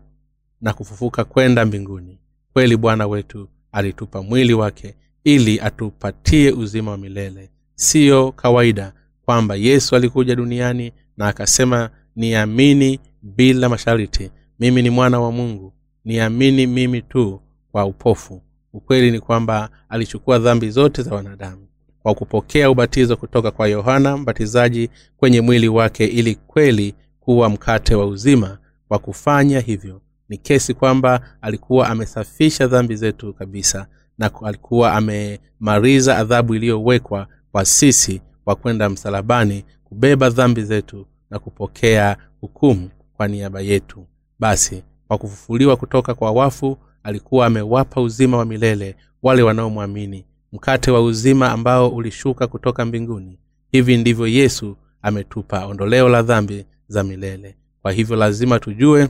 na 0.62 0.74
kufufuka 0.74 1.24
kwenda 1.24 1.66
mbinguni. 1.66 2.20
Kweli 2.54 2.78
bwana 2.78 3.08
wetu 3.08 3.50
alitupa 3.72 4.22
mwili 4.24 4.54
wake 4.54 4.96
ili 5.24 5.60
atupatie 5.60 6.52
uzima 6.52 6.92
wa 6.92 6.98
milele. 6.98 7.50
Siyo 7.76 8.32
kawaida 8.32 8.94
kwamba 9.26 9.56
yesu 9.56 9.96
alikuja 9.96 10.36
duniani 10.36 10.92
na 11.18 11.28
akasema 11.28 11.90
niamini 12.16 13.00
bila 13.22 13.70
masharti 13.70 14.32
mimi 14.60 14.82
ni 14.82 14.90
mwana 14.90 15.20
wa 15.20 15.32
mungu 15.32 15.74
niamini 16.06 16.68
mimi 16.68 17.02
tu 17.02 17.42
kwa 17.74 17.86
upofu. 17.86 18.42
Ukweli 18.74 19.12
ni 19.12 19.20
kwamba 19.20 19.70
alichukua 19.90 20.40
dhambi 20.40 20.70
zote 20.70 21.02
za 21.02 21.16
wanadamu 21.16 21.68
kwa 22.04 22.14
kupokea 22.16 22.70
ubatizo 22.72 23.18
kutoka 23.18 23.52
kwa 23.52 23.68
yohana 23.68 24.18
mbatizaji 24.18 24.90
kwenye 25.18 25.42
mwili 25.42 25.68
wake 25.68 26.06
ili 26.06 26.36
kweli 26.36 26.96
kuwa 27.20 27.50
mkate 27.50 27.96
wa 27.96 28.06
uzima 28.06 28.58
kwa 28.88 29.00
kufanya 29.00 29.60
hivyo. 29.60 30.02
Ni 30.30 30.38
kesi 30.38 30.74
kwamba 30.74 31.22
alikuwa 31.42 31.90
amesafisha 31.90 32.68
dhambi 32.68 32.96
zetu 32.96 33.34
kabisa 33.34 33.88
na 34.18 34.32
alikuwa 34.44 34.94
amemaliza 34.94 36.18
adhabu 36.18 36.56
iliyowekwa 36.56 37.28
kwa 37.52 37.66
sisi 37.66 38.22
kwa 38.46 38.56
kwenda 38.56 38.90
msalabani 38.90 39.66
kubeba 39.84 40.30
dhambi 40.30 40.64
zetu 40.64 41.06
na 41.30 41.40
kupokea 41.40 42.18
hukumu 42.42 42.90
kwa 43.18 43.28
niaba 43.28 43.62
yetu. 43.62 44.08
Basi 44.40 44.84
kwa 45.08 45.18
kufufuliwa 45.18 45.76
kutoka 45.78 46.14
kwa 46.14 46.32
wafu 46.32 46.78
alikuwa 47.04 47.46
amewapa 47.46 48.02
uzima 48.02 48.38
wa 48.38 48.46
milele 48.46 48.96
wale 49.24 49.42
wanaomwamini 49.44 50.26
mkate 50.54 50.92
wa 50.92 51.02
uzima 51.02 51.52
ambao 51.52 51.90
ulishuka 51.90 52.48
kutoka 52.48 52.86
mbinguni. 52.86 53.40
Hivi 53.72 53.98
ndivyo 53.98 54.28
yesu 54.28 54.78
ametupa 55.02 55.66
ondoleo 55.66 56.10
la 56.10 56.22
dhambi 56.22 56.66
za 56.88 57.04
milele. 57.04 57.58
Kwa 57.82 57.92
hivyo 57.92 58.16
lazima 58.16 58.60
tujue 58.60 59.10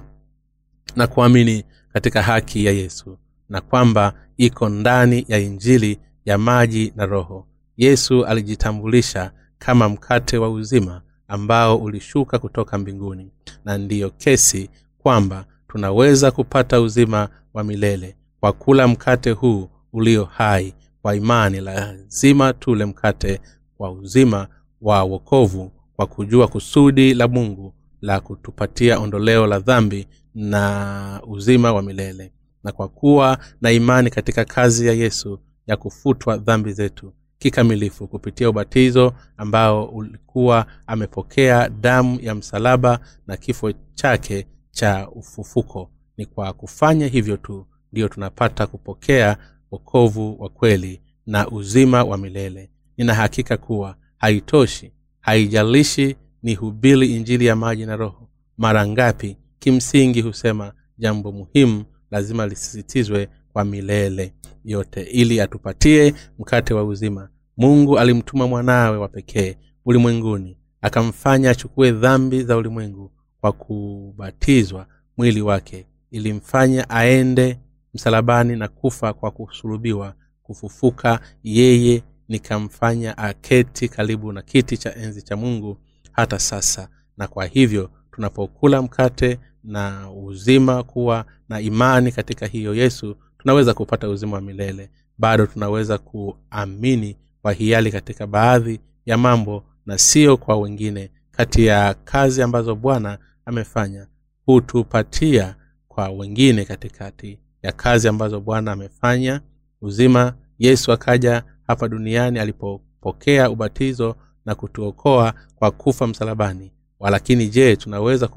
na 0.95 1.07
kuamini 1.07 1.63
katika 1.93 2.21
haki 2.21 2.65
ya 2.65 2.71
yesu 2.71 3.17
na 3.49 3.61
kwamba 3.61 4.13
iko 4.37 4.69
ndani 4.69 5.25
ya 5.27 5.39
injili 5.39 5.99
ya 6.25 6.37
maji 6.37 6.93
na 6.95 7.05
roho. 7.05 7.47
Yesu 7.77 8.25
alijitambulisha 8.25 9.31
kama 9.57 9.89
mkate 9.89 10.37
wa 10.37 10.49
uzima 10.49 11.01
ambao 11.27 11.77
ulishuka 11.77 12.39
kutoka 12.39 12.77
mbinguni 12.77 13.31
na 13.65 13.77
ndiyo 13.77 14.09
kesi 14.09 14.69
kwamba 14.97 15.45
tunaweza 15.73 16.31
kupata 16.31 16.81
uzima 16.81 17.29
wa 17.53 17.63
milele 17.63 18.15
kwa 18.39 18.53
kula 18.53 18.87
mkate 18.87 19.31
huu 19.31 19.69
ulio 19.93 20.23
hai 20.25 20.73
kwa 21.01 21.15
imani 21.15 21.61
lazima 21.61 22.53
tule 22.53 22.85
mkate 22.85 23.41
kwa 23.77 23.91
uzima 23.91 24.47
wa 24.81 25.03
wokovu 25.03 25.71
kwa 25.95 26.05
kujua 26.07 26.47
kusudi 26.47 27.13
la 27.13 27.27
mungu 27.27 27.73
la 28.01 28.19
kutupatia 28.19 28.99
ondoleo 28.99 29.47
la 29.47 29.59
dhambi 29.59 30.07
na 30.35 31.21
uzima 31.27 31.73
wa 31.73 31.81
milele. 31.81 32.31
Na 32.63 32.71
kwa 32.71 32.87
kuwa 32.87 33.37
na 33.61 33.71
imani 33.71 34.09
katika 34.09 34.45
kazi 34.45 34.87
ya 34.87 34.93
yesu 34.93 35.39
ya 35.67 35.77
kufutwa 35.77 36.37
dhambi 36.37 36.71
zetu 36.73 37.13
kikamilifu 37.37 38.07
kupitia 38.07 38.49
ubatizo 38.49 39.13
ambao 39.37 39.85
ulikuwa 39.85 40.65
amepokea 40.87 41.69
damu 41.69 42.19
ya 42.21 42.35
msalaba 42.35 42.99
na 43.27 43.37
kifo 43.37 43.71
chake 43.93 44.47
cha 44.73 45.09
ufufuko. 45.11 45.89
Ni 46.17 46.25
kwa 46.25 46.53
kufanya 46.53 47.07
hivyo 47.07 47.37
tu 47.37 47.65
ndiyo 47.91 48.07
tunapata 48.07 48.67
kupokea 48.67 49.37
wokovu 49.71 50.35
wa 50.41 50.49
kweli 50.49 51.01
na 51.25 51.47
uzima 51.47 52.03
wa 52.03 52.17
milele. 52.17 52.69
Nina 52.97 53.13
hakika 53.13 53.57
kuwa 53.57 53.95
haitoshi 54.17 54.91
haijalishi 55.19 56.15
ni 56.43 56.55
hubili 56.55 57.15
injili 57.15 57.45
ya 57.45 57.55
maji 57.55 57.85
na 57.85 57.95
roho. 57.95 58.29
Mara 58.57 58.87
ngapi 58.87 59.37
kimsingi 59.59 60.21
husema 60.21 60.73
jambo 60.97 61.31
muhimu 61.31 61.83
lazima 62.11 62.47
lisisitizwe 62.47 63.29
kwa 63.53 63.65
milele 63.65 64.33
yote. 64.65 65.01
Ili 65.03 65.41
atupatie 65.41 66.13
mkate 66.39 66.73
wa 66.73 66.83
uzima 66.83 67.29
mungu 67.57 67.99
alimtuma 67.99 68.47
mwanawe 68.47 68.97
wa 68.97 69.07
pekee 69.07 69.57
ulimwenguni 69.85 70.57
akamfanya 70.81 71.49
achukue 71.49 71.91
dhambi 71.91 72.43
za 72.43 72.57
ulimwengu 72.57 73.11
kwa 73.43 73.51
kubatizwa 73.51 74.87
mwili 75.17 75.41
wake 75.41 75.85
ilimfanya 76.11 76.89
aende 76.89 77.59
msalabani 77.93 78.55
na 78.55 78.67
kufa 78.67 79.13
kwa 79.13 79.31
kusulubiwa 79.31 80.13
kufufuka. 80.43 81.19
Yeye 81.43 82.03
nikamfanya 82.27 83.17
aketi 83.17 83.89
karibu 83.89 84.31
na 84.31 84.41
kiti 84.41 84.77
cha 84.77 84.95
enzi 84.95 85.21
cha 85.21 85.35
mungu 85.37 85.77
hata 86.11 86.39
sasa. 86.39 86.89
Na 87.17 87.27
kwa 87.27 87.45
hivyo 87.45 87.89
tunapokula 88.11 88.81
mkate 88.81 89.39
na 89.63 90.11
uzima 90.11 90.83
kuwa 90.83 91.25
na 91.49 91.61
imani 91.61 92.11
katika 92.11 92.45
hiyo 92.45 92.75
yesu 92.75 93.15
tunaweza 93.37 93.73
kupata 93.73 94.09
uzima 94.09 94.35
wa 94.35 94.41
milele. 94.41 94.89
Bado 95.17 95.45
tunaweza 95.45 95.97
kuamini 95.97 97.17
kwa 97.41 97.53
hiali 97.53 97.91
katika 97.91 98.27
baadhi 98.27 98.79
ya 99.05 99.17
mambo 99.17 99.63
na 99.85 99.97
sio 99.97 100.37
kwa 100.37 100.57
wengine. 100.57 101.11
Kati 101.31 101.65
ya 101.65 101.93
kazi 101.93 102.41
ambazo 102.41 102.75
bwana 102.75 103.17
amefanya 103.45 104.07
hutupatia 104.45 105.55
kwa 105.87 106.09
wengine 106.09 106.65
katikati 106.65 107.39
ya 107.63 107.71
kazi 107.71 108.07
ambazo 108.07 108.39
bwana 108.41 108.71
amefanya. 108.71 109.41
Uzima 109.81 110.33
yesu 110.59 110.91
akaja 110.91 111.43
hapa 111.67 111.87
duniani 111.87 112.39
alipopokea 112.39 113.49
ubatizo 113.49 114.15
na 114.45 114.55
kutuokoa 114.55 115.33
kwa 115.55 115.71
kufa 115.71 116.07
msalabani. 116.07 116.71
Walakini 116.99 117.47
je 117.47 117.75
tunaweza 117.75 118.27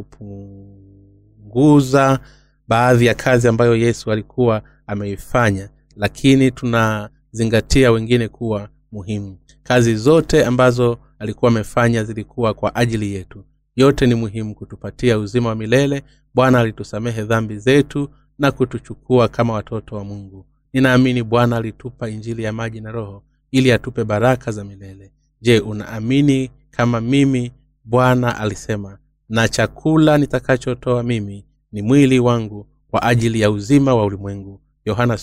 kupunguza 1.47 2.21
baadhi 2.69 3.07
ya 3.07 3.15
kazi 3.15 3.49
ambayo 3.49 3.77
yesu 3.77 4.13
alikuwa 4.13 4.63
ameifanya? 4.87 5.69
Lakini 5.97 6.51
tunazingatia 6.51 7.91
wengine 7.93 8.29
kuwa 8.29 8.69
muhimu. 8.93 9.39
Kazi 9.63 9.97
zote 9.97 10.45
ambazo 10.45 10.99
alikuwa 11.19 11.51
amefanya 11.51 12.05
zilikuwa 12.05 12.55
kwa 12.55 12.75
ajili 12.75 13.15
yetu 13.15 13.45
yote 13.77 14.07
ni 14.07 14.15
muhimu 14.15 14.55
kutupatia 14.55 15.19
uzima 15.19 15.49
wa 15.49 15.55
milele 15.55 16.03
bwana 16.35 16.61
alitusamehe 16.61 17.23
dhambi 17.23 17.59
zetu 17.59 18.09
na 18.39 18.53
kutuchukua 18.53 19.29
kama 19.29 19.53
watoto 19.53 19.97
wa 19.97 20.05
mungu. 20.05 20.47
Ninaamini 20.73 21.23
bwana 21.23 21.57
alitupa 21.57 22.09
injili 22.11 22.43
ya 22.43 22.53
maji 22.53 22.81
na 22.81 22.93
roho 22.93 23.23
ili 23.51 23.73
atupe 23.73 24.05
baraka 24.05 24.51
za 24.53 24.65
milele. 24.65 25.13
Je 25.41 25.61
unaamini 25.61 26.51
kama 26.71 27.01
mimi 27.01 27.53
bwana 27.85 28.39
alisema 28.39 28.99
na 29.29 29.49
chakula 29.49 30.19
nitakachotoa 30.19 31.03
mimi 31.03 31.45
ni 31.73 31.83
mwili 31.83 32.19
wangu 32.19 32.67
kwa 32.91 33.03
ajili 33.03 33.41
ya 33.41 33.51
uzima 33.51 33.95
wa 33.95 34.05
ulimwengu? 34.05 34.61
Yohana 34.85 35.19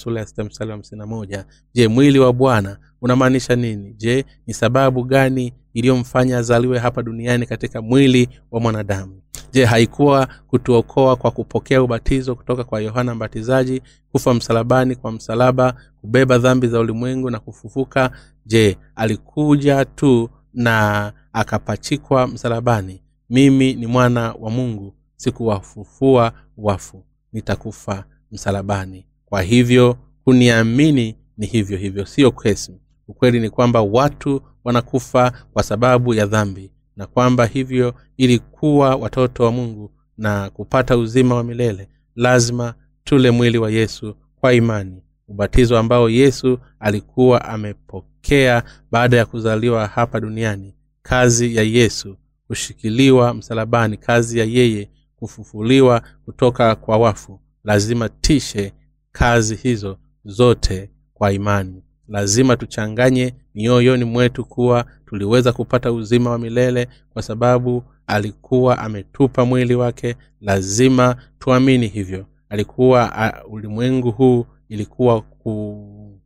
je 1.74 1.88
mwili 1.88 2.20
wa 2.20 2.34
bwana 2.34 2.78
unamaanisha 3.02 3.56
nini? 3.56 3.94
Je 3.94 4.26
ni 4.48 4.54
sababu 4.54 5.04
gani 5.04 5.54
iliyomfanya 5.74 6.38
azaliwe 6.38 6.80
hapa 6.80 7.04
duniani 7.04 7.46
katika 7.46 7.82
mwili 7.82 8.30
wa 8.52 8.60
mwanadamu. 8.60 9.22
Je 9.52 9.66
haikuwa 9.66 10.28
kutuokoa 10.48 11.16
kwa 11.16 11.32
kupokea 11.32 11.84
ubatizo 11.84 12.36
kutoka 12.36 12.64
kwa 12.64 12.82
yohana 12.82 13.16
mbatizaji 13.16 13.82
kufa 14.12 14.34
msalabani 14.34 14.96
kwa 14.96 15.12
msalaba 15.12 15.74
kubeba 16.02 16.38
dhambi 16.38 16.68
za 16.68 16.80
ulimwengu 16.80 17.30
na 17.30 17.40
kufufuka? 17.40 18.12
Je 18.46 18.78
alikuja 18.96 19.86
tu 19.86 20.30
na 20.54 21.14
akapachikwa 21.34 22.28
msalabani? 22.28 23.02
Mimi 23.30 23.74
ni 23.74 23.88
mwana 23.88 24.34
wa 24.40 24.50
mungu 24.52 24.94
sikuwafufua 25.16 26.32
wafu 26.58 27.04
nitakufa 27.34 28.06
msalabani. 28.32 29.06
Kwa 29.26 29.42
hivyo 29.42 29.98
kuniamini 30.24 31.16
ni 31.38 31.46
hivyo 31.46 31.78
hivyo 31.78 32.06
sio 32.06 32.32
kesi 32.32 32.80
ukweli 33.08 33.40
ni 33.40 33.50
kwamba 33.50 33.82
watu 33.82 34.42
wanakufa 34.64 35.32
kwa 35.54 35.64
sababu 35.64 36.14
ya 36.14 36.26
dhambi 36.26 36.72
na 36.96 37.08
kwamba 37.08 37.46
hivyo 37.46 37.94
ili 38.18 38.40
kuwa 38.40 38.96
watoto 38.96 39.44
wa 39.44 39.52
mungu 39.52 39.92
na 40.18 40.50
kupata 40.50 40.98
uzima 40.98 41.36
wa 41.36 41.44
milele 41.44 41.90
lazima 42.16 42.74
tule 43.04 43.32
mwili 43.32 43.58
wa 43.58 43.72
yesu 43.72 44.16
kwa 44.36 44.54
imani. 44.54 45.04
Ubatizo 45.28 45.78
ambao 45.78 46.10
yesu 46.10 46.60
alikuwa 46.80 47.46
amepokea 47.46 48.64
baada 48.92 49.18
ya 49.18 49.26
kuzaliwa 49.26 49.88
hapa 49.88 50.20
duniani 50.20 50.74
kazi 51.02 51.56
ya 51.56 51.64
yesu 51.64 52.18
kushikiliwa 52.48 53.34
msalabani 53.34 53.98
kazi 53.98 54.40
ya 54.40 54.46
yeye 54.46 54.90
kufufuliwa 55.16 56.02
kutoka 56.26 56.76
kwa 56.76 56.98
wafu 56.98 57.40
lazima 57.64 58.10
tishe 58.10 58.74
kazi 59.12 59.56
hizo 59.56 59.98
zote 60.26 60.90
kwa 61.14 61.32
imani 61.34 61.84
lazima 62.08 62.58
tuchanganye 62.58 63.36
mioyoni 63.56 64.04
mwetu 64.06 64.46
kuwa 64.46 64.86
tuliweza 65.06 65.54
kupata 65.54 65.92
uzima 65.92 66.30
wa 66.30 66.38
milele 66.40 66.88
kwa 67.14 67.22
sababu 67.22 67.84
alikuwa 68.08 68.80
ametupa 68.80 69.46
mwili 69.46 69.76
wake. 69.76 70.16
Lazima 70.42 71.16
tuamini 71.40 71.88
hivyo. 71.88 72.26
Alikuwa 72.50 73.34
ulimwengu 73.50 74.12
huu 74.12 74.46
ilikuwa 74.70 75.22
ku 75.22 76.20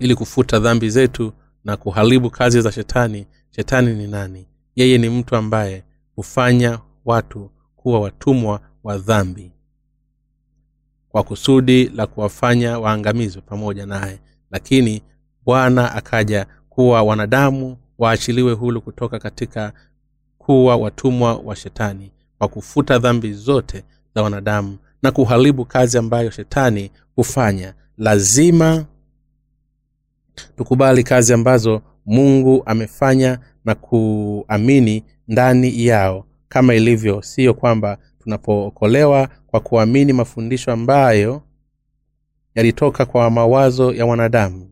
ili 0.00 0.14
kufuta 0.14 0.58
dhambi 0.58 0.90
zetu 0.90 1.32
na 1.64 1.76
kuharibu 1.76 2.30
kazi 2.30 2.60
za 2.60 2.72
shetani. 2.72 3.26
Shetani 3.50 3.94
ni 3.94 4.06
nani? 4.06 4.46
Yeye 4.76 4.98
ni 4.98 5.08
mtu 5.08 5.36
ambaye 5.36 5.84
hufanya 6.16 6.78
watu 7.04 7.50
kuwa 7.76 8.00
watumwa 8.00 8.60
wa 8.84 8.98
dhambi 8.98 9.52
kwa 11.12 11.22
kusudi 11.22 11.88
la 11.88 12.06
kuwafanya 12.06 12.78
waangamizwe 12.78 13.42
pamoja 13.42 13.86
naye. 13.86 14.18
Lakini 14.50 15.02
bwana 15.44 15.94
akaja 15.94 16.46
kuwa 16.68 17.02
wanadamu 17.02 17.76
waachiliwe 17.98 18.52
hulu 18.52 18.80
kutoka 18.80 19.18
katika 19.18 19.72
kuwa 20.38 20.76
watumwa 20.76 21.34
wa 21.36 21.56
shetani 21.56 22.10
kwa 22.38 22.48
kufuta 22.48 22.98
dhambi 22.98 23.32
zote 23.32 23.84
za 24.14 24.22
wanadamu 24.22 24.78
na 25.02 25.10
kuharibu 25.10 25.64
kazi 25.64 25.98
ambayo 25.98 26.30
shetani 26.30 26.90
hufanya. 27.16 27.74
Lazima 27.98 28.84
tukubali 30.56 31.02
kazi 31.04 31.32
ambazo 31.32 31.82
mungu 32.06 32.62
amefanya 32.66 33.38
na 33.64 33.74
kuamini 33.74 35.04
ndani 35.28 35.86
yao 35.86 36.26
kama 36.48 36.74
ilivyo 36.74 37.22
siyo 37.22 37.54
kwamba 37.54 37.98
tunapookolewa 38.22 39.28
kwa 39.50 39.60
kuamini 39.60 40.12
mafundisho 40.12 40.72
ambayo 40.72 41.42
yalitoka 42.54 43.06
kwa 43.06 43.30
mawazo 43.30 43.92
ya 43.92 44.06
wanadamu 44.06 44.70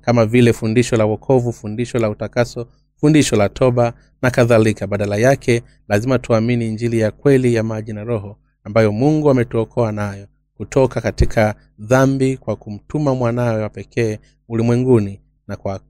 kama 0.00 0.26
vile 0.26 0.52
fundisho 0.52 0.96
la 0.96 1.04
wokovu 1.04 1.52
fundisho 1.52 1.98
la 1.98 2.10
utakaso 2.10 2.66
fundisho 3.00 3.36
la 3.36 3.48
toba 3.48 3.92
na 4.22 4.30
kadhalika. 4.30 4.86
Badala 4.86 5.16
yake 5.16 5.62
lazima 5.88 6.18
tuamini 6.18 6.68
injili 6.68 6.98
ya 7.00 7.10
kweli 7.10 7.54
ya 7.54 7.62
maji 7.62 7.92
na 7.92 8.04
roho 8.04 8.38
ambayo 8.64 8.92
mungu 8.92 9.30
ametuokoa 9.30 9.92
nayo 9.92 10.26
kutoka 10.54 11.00
katika 11.00 11.54
dhambi 11.78 12.36
kwa 12.36 12.56
kumtuma 12.56 13.14
mwanawe 13.14 13.62
wa 13.62 13.68
pekee 13.68 14.18
ulimwenguni 14.48 15.20
na 15.48 15.56
kwa 15.56 15.80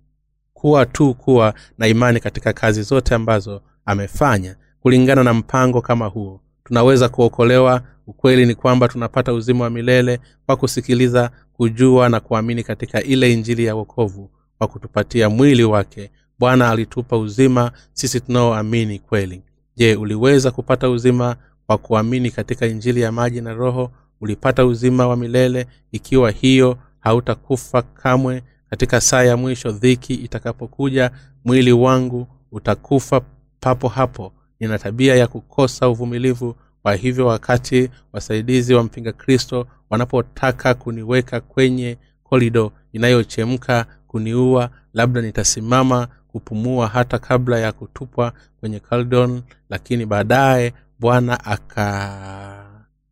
kuwa 0.55 0.87
tu 0.87 1.15
kuwa 1.15 1.55
na 1.79 1.87
imani 1.87 2.21
katika 2.21 2.53
kazi 2.53 2.83
zote 2.83 3.15
ambazo 3.15 3.63
amefanya 3.85 4.57
kulingana 4.81 5.25
na 5.25 5.35
mpango 5.35 5.81
kama 5.81 6.07
huo 6.07 6.41
tunaweza 6.67 7.09
kuokolewa. 7.09 7.83
Ukweli 8.07 8.47
ni 8.47 8.55
kwamba 8.55 8.89
tunapata 8.89 9.33
uzima 9.33 9.65
wa 9.65 9.71
milele 9.71 10.21
kwa 10.47 10.57
kusikiliza 10.57 11.31
kujua 11.53 12.09
na 12.09 12.21
kuamini 12.21 12.63
katika 12.63 13.03
ile 13.03 13.33
injili 13.33 13.65
ya 13.65 13.75
wokovu 13.75 14.31
kwa 14.59 14.67
kutupatia 14.69 15.31
mwili 15.31 15.65
wake. 15.65 16.11
Bwana 16.39 16.71
alitupa 16.71 17.17
uzima 17.19 17.73
sisi 17.93 18.21
tunaoamini 18.21 18.99
kweli. 18.99 19.43
Je 19.77 19.97
uliweza 19.97 20.51
kupata 20.51 20.91
uzima 20.91 21.37
kwa 21.67 21.79
kuamini 21.79 22.31
katika 22.31 22.67
injili 22.67 23.01
ya 23.01 23.13
maji 23.13 23.41
na 23.41 23.55
roho? 23.55 23.91
Ulipata 24.21 24.67
uzima 24.67 25.07
wa 25.09 25.17
milele? 25.17 25.67
Ikiwa 25.93 26.31
hiyo 26.31 26.79
hautakufa 27.01 27.83
kamwe. 27.83 28.43
Katika 28.71 29.01
saa 29.01 29.23
ya 29.23 29.37
mwisho 29.37 29.71
dhiki 29.73 30.15
itakapokuja 30.15 31.11
mwili 31.45 31.73
wangu 31.73 32.27
utakufa 32.53 33.21
papo 33.61 33.89
hapo 33.89 34.33
nina 34.61 34.79
tabia 34.79 35.17
ya 35.17 35.27
kukosa 35.27 35.89
uvumilivu. 35.89 36.57
Kwa 36.83 36.95
hivyo 36.95 37.27
wakati 37.27 37.91
wasaidizi 38.13 38.75
wa 38.75 38.83
mpinga 38.83 39.13
kristo 39.13 39.67
wanapotaka 39.91 40.75
kuniweka 40.75 41.41
kwenye 41.41 41.99
korido 42.25 42.73
inayochemka 42.93 43.87
kuniua 44.07 44.71
labda 44.95 45.21
nitasimama 45.21 46.09
kupumua 46.29 46.89
hata 46.89 47.19
kabla 47.19 47.59
ya 47.59 47.73
kutupwa 47.73 48.33
kwenye 48.61 48.81
caldon 48.81 49.43
lakini 49.71 50.07
baadaye 50.07 50.73
bwana 50.99 51.45
aka 51.45 52.67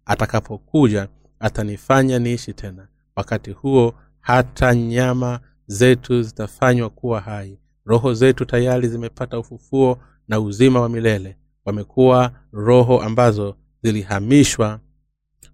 atakapokuja 0.07 1.09
atanifanya 1.41 2.19
niishi 2.19 2.53
tena. 2.53 2.87
Wakati 3.17 3.51
huo 3.51 3.95
hata 4.21 4.75
nyama 4.75 5.41
zetu 5.67 6.23
zitafanywa 6.23 6.91
kuwa 6.91 7.21
hai. 7.21 7.59
Roho 7.87 8.15
zetu 8.15 8.45
tayari 8.45 8.89
zimepata 8.89 9.39
ufufuo 9.39 9.99
na 10.29 10.41
uzima 10.41 10.81
wa 10.81 10.89
milele 10.89 11.37
wamekuwa 11.65 12.33
roho 12.53 13.03
ambazo 13.03 13.57
zilihamishwa 13.83 14.81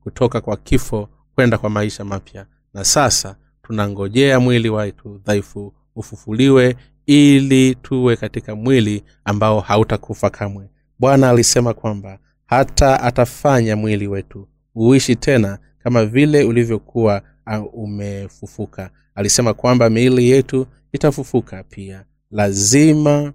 kutoka 0.03 0.41
kwa 0.41 0.57
kifo 0.57 1.09
kwenda 1.35 1.59
kwa 1.59 1.71
maisha 1.71 2.05
mapya. 2.05 2.47
Na 2.75 2.85
sasa 2.85 3.37
tunangojea 3.63 4.41
mwili 4.41 4.71
wetu 4.71 5.21
dhaifu 5.25 5.75
ufufuliwe 5.97 6.77
ili 7.07 7.75
tuwe 7.75 8.17
katika 8.17 8.55
mwili 8.55 9.05
ambao 9.25 9.61
hautakufa 9.61 10.31
kamwe. 10.31 10.71
Bwana 10.99 11.31
alisema 11.31 11.75
kwamba 11.75 12.19
hata 12.47 13.01
atafanya 13.03 13.77
mwili 13.77 14.09
wetu 14.09 14.49
uishi 14.75 15.17
tena 15.17 15.59
kama 15.79 16.05
vile 16.07 16.45
ulivyokuwa 16.45 17.23
umefufuka. 17.73 18.91
Alisema 19.15 19.55
kwamba 19.55 19.91
miili 19.91 20.31
yetu 20.31 20.67
itafufuka 20.93 21.65
pia. 21.65 22.05
Lazima 22.31 23.33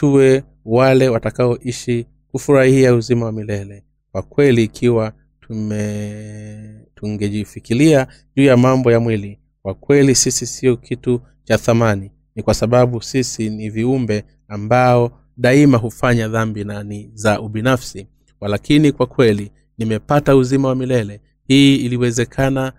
tuwe 0.00 0.44
wale 0.64 1.08
watakaoishi 1.08 2.06
kufurahia 2.32 2.94
uzima 2.94 3.26
wa 3.26 3.32
milele. 3.32 3.84
Kwa 4.12 4.22
kweli 4.22 4.64
ikiwa 4.64 5.12
tume 5.40 6.86
tungejifikiria 6.94 8.06
juu 8.36 8.44
ya 8.44 8.56
mambo 8.56 8.92
ya 8.92 9.00
mwili 9.00 9.38
kwa 9.62 9.74
kweli 9.74 10.14
sisi 10.14 10.46
sio 10.46 10.76
kitu 10.76 11.20
cha 11.44 11.58
thamani. 11.58 12.12
Ni 12.34 12.42
kwa 12.42 12.54
sababu 12.54 13.02
sisi 13.02 13.50
ni 13.50 13.70
viumbe 13.70 14.24
ambao 14.48 15.20
daima 15.36 15.78
hufanya 15.78 16.28
dhambi 16.28 16.64
na 16.64 16.82
ni 16.82 17.10
za 17.14 17.40
ubinafsi. 17.40 18.06
Walakini 18.40 18.92
kwa 18.92 19.06
kweli 19.06 19.52
nimepata 19.78 20.36
uzima 20.36 20.68
wa 20.68 20.74
milele. 20.74 21.20
Hii 21.48 21.76
iliwezekana 21.76 22.72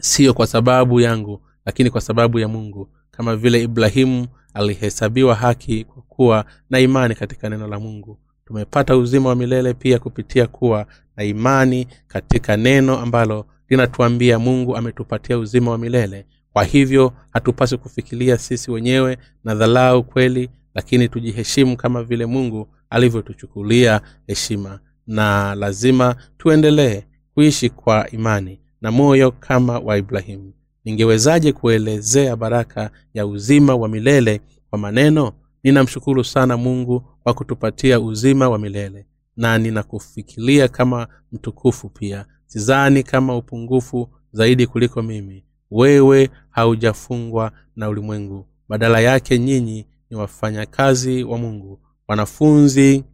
siyo 0.00 0.34
kwa 0.34 0.46
sababu 0.46 1.00
yangu 1.00 1.40
lakini 1.66 1.90
kwa 1.90 2.00
sababu 2.00 2.38
ya 2.38 2.48
mungu. 2.48 2.88
Kama 3.10 3.36
vile 3.36 3.62
ibrahimu 3.62 4.26
alihesabiwa 4.54 5.34
haki 5.34 5.84
kwa 5.84 6.02
kuwa 6.02 6.44
na 6.70 6.80
imani 6.80 7.14
katika 7.14 7.48
neno 7.48 7.68
la 7.68 7.80
mungu. 7.80 8.18
Tumepata 8.46 8.96
uzima 8.96 9.28
wa 9.28 9.34
milele 9.36 9.74
pia 9.74 9.98
kupitia 9.98 10.46
kuwa 10.46 10.86
na 11.16 11.24
imani 11.24 11.86
katika 12.08 12.56
neno 12.56 12.98
ambalo 12.98 13.46
linatuambia 13.68 14.38
mungu 14.38 14.76
ametupatia 14.76 15.38
uzima 15.38 15.70
wa 15.70 15.78
milele. 15.78 16.26
Kwa 16.52 16.64
hivyo 16.64 17.12
hatupaswi 17.30 17.78
kufikiria 17.78 18.38
sisi 18.38 18.70
wenyewe 18.70 19.18
na 19.44 19.54
dhalau 19.54 20.02
kweli 20.04 20.50
lakini 20.74 21.08
tujiheshimu 21.08 21.76
kama 21.76 22.02
vile 22.02 22.26
mungu 22.26 22.68
alivyotuchukulia 22.90 24.00
heshima. 24.26 24.80
Na 25.06 25.54
lazima 25.54 26.16
tuendelee 26.38 27.02
kuishi 27.34 27.70
kwa 27.70 28.10
imani 28.10 28.60
na 28.80 28.90
moyo 28.90 29.30
kama 29.30 29.78
wa 29.78 29.96
ibrahimu 29.98 30.52
ningewezaje 30.84 31.52
kuelezea 31.52 32.36
baraka 32.36 32.90
ya 33.14 33.26
uzima 33.26 33.74
wa 33.76 33.88
milele 33.88 34.40
kwa 34.70 34.78
maneno? 34.78 35.32
Ninamshukuru 35.62 36.24
sana 36.24 36.56
mungu 36.56 37.00
kwa 37.22 37.34
kutupatia 37.34 38.00
uzima 38.00 38.48
wa 38.48 38.58
milele 38.58 39.06
na 39.36 39.58
ninakufikiria 39.58 40.68
kama 40.68 41.06
mtukufu 41.32 41.88
pia. 41.88 42.26
Sizani 42.46 43.02
kama 43.02 43.36
upungufu 43.36 44.08
zaidi 44.32 44.66
kuliko 44.66 45.02
mimi. 45.02 45.44
Wewe 45.70 46.30
haujafungwa 46.50 47.52
na 47.76 47.88
ulimwengu. 47.88 48.46
Badala 48.68 49.00
yake 49.00 49.38
nyinyi 49.38 49.86
ni 50.10 50.16
wafanyakazi 50.16 51.24
wa 51.24 51.38
mungu 51.38 51.80
wanafunzi 52.08 53.04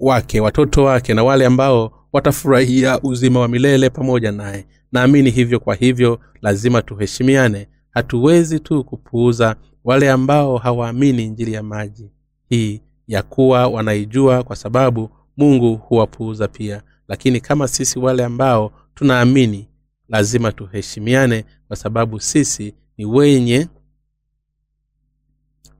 wake 0.00 0.40
watoto 0.40 0.84
wake 0.84 1.14
na 1.14 1.24
wale 1.24 1.46
ambao 1.46 2.06
watafurahia 2.12 3.00
uzima 3.02 3.40
wa 3.40 3.48
milele 3.48 3.90
pamoja 3.90 4.32
naye 4.32 4.66
naamini 4.94 5.30
hivyo 5.30 5.60
kwa 5.60 5.74
hivyo 5.74 6.20
lazima 6.42 6.82
tuheshimiane. 6.82 7.68
Hatuwezi 7.90 8.60
tu 8.60 8.84
kupuuza 8.84 9.56
wale 9.84 10.10
ambao 10.10 10.56
hawaamini 10.58 11.26
njili 11.26 11.52
ya 11.52 11.62
maji. 11.62 12.10
Hii 12.48 12.82
ya 13.06 13.22
kuwa 13.22 13.66
wanaijua 13.68 14.42
kwa 14.42 14.56
sababu 14.56 15.10
mungu 15.36 15.76
huwapuuza 15.76 16.48
pia. 16.48 16.82
Lakini 17.08 17.40
kama 17.40 17.68
sisi 17.68 17.98
wale 17.98 18.24
ambao 18.24 18.72
tunaamini 18.94 19.68
lazima 20.08 20.52
tuheshimiane 20.52 21.44
kwa 21.68 21.76
sababu 21.76 22.20
sisi 22.20 22.74
ni 22.98 23.04
wenye 23.04 23.68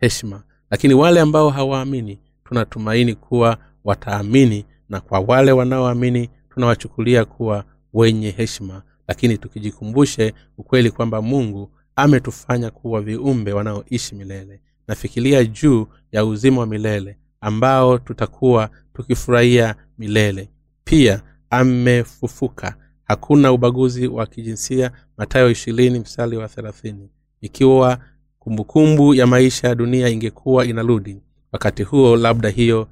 heshima. 0.00 0.42
Lakini 0.70 0.94
wale 0.94 1.20
ambao 1.20 1.50
hawaamini 1.50 2.18
tunatumaini 2.44 3.14
kuwa 3.14 3.58
wataamini 3.84 4.64
na 4.88 5.00
kwa 5.00 5.20
wale 5.20 5.52
wanaoamini 5.52 6.30
tunawachukulia 6.54 7.24
kuwa 7.24 7.64
wenye 7.92 8.30
heshima 8.30 8.82
lakini 9.08 9.38
tukijikumbushe 9.38 10.34
ukweli 10.58 10.90
kwamba 10.90 11.22
mungu 11.22 11.70
ametufanya 11.96 12.70
kuwa 12.70 13.00
viumbe 13.00 13.52
wanaoishi 13.52 14.14
milele. 14.14 14.60
Nafikiria 14.88 15.44
juu 15.44 15.86
ya 16.12 16.24
uzima 16.24 16.60
wa 16.60 16.66
milele 16.66 17.18
ambao 17.40 17.98
tutakuwa 17.98 18.70
tukifurahia 18.94 19.74
milele. 19.98 20.50
Pia 20.84 21.22
amefufuka. 21.50 22.76
Hakuna 23.04 23.52
ubaguzi 23.52 24.06
wa 24.08 24.26
kijinsia 24.26 24.90
matayo 25.16 25.50
ishirini 25.50 25.98
mstari 25.98 26.36
wa 26.36 26.48
thelathini. 26.48 27.08
Ikiwa 27.40 27.98
kumbukumbu 28.38 29.14
ya 29.14 29.26
maisha 29.26 29.68
ya 29.68 29.74
dunia 29.74 30.08
ingekuwa 30.08 30.64
inarudi 30.66 31.22
wakati 31.52 31.82
huo 31.82 32.16
labda 32.16 32.48
hiyo 32.48 32.88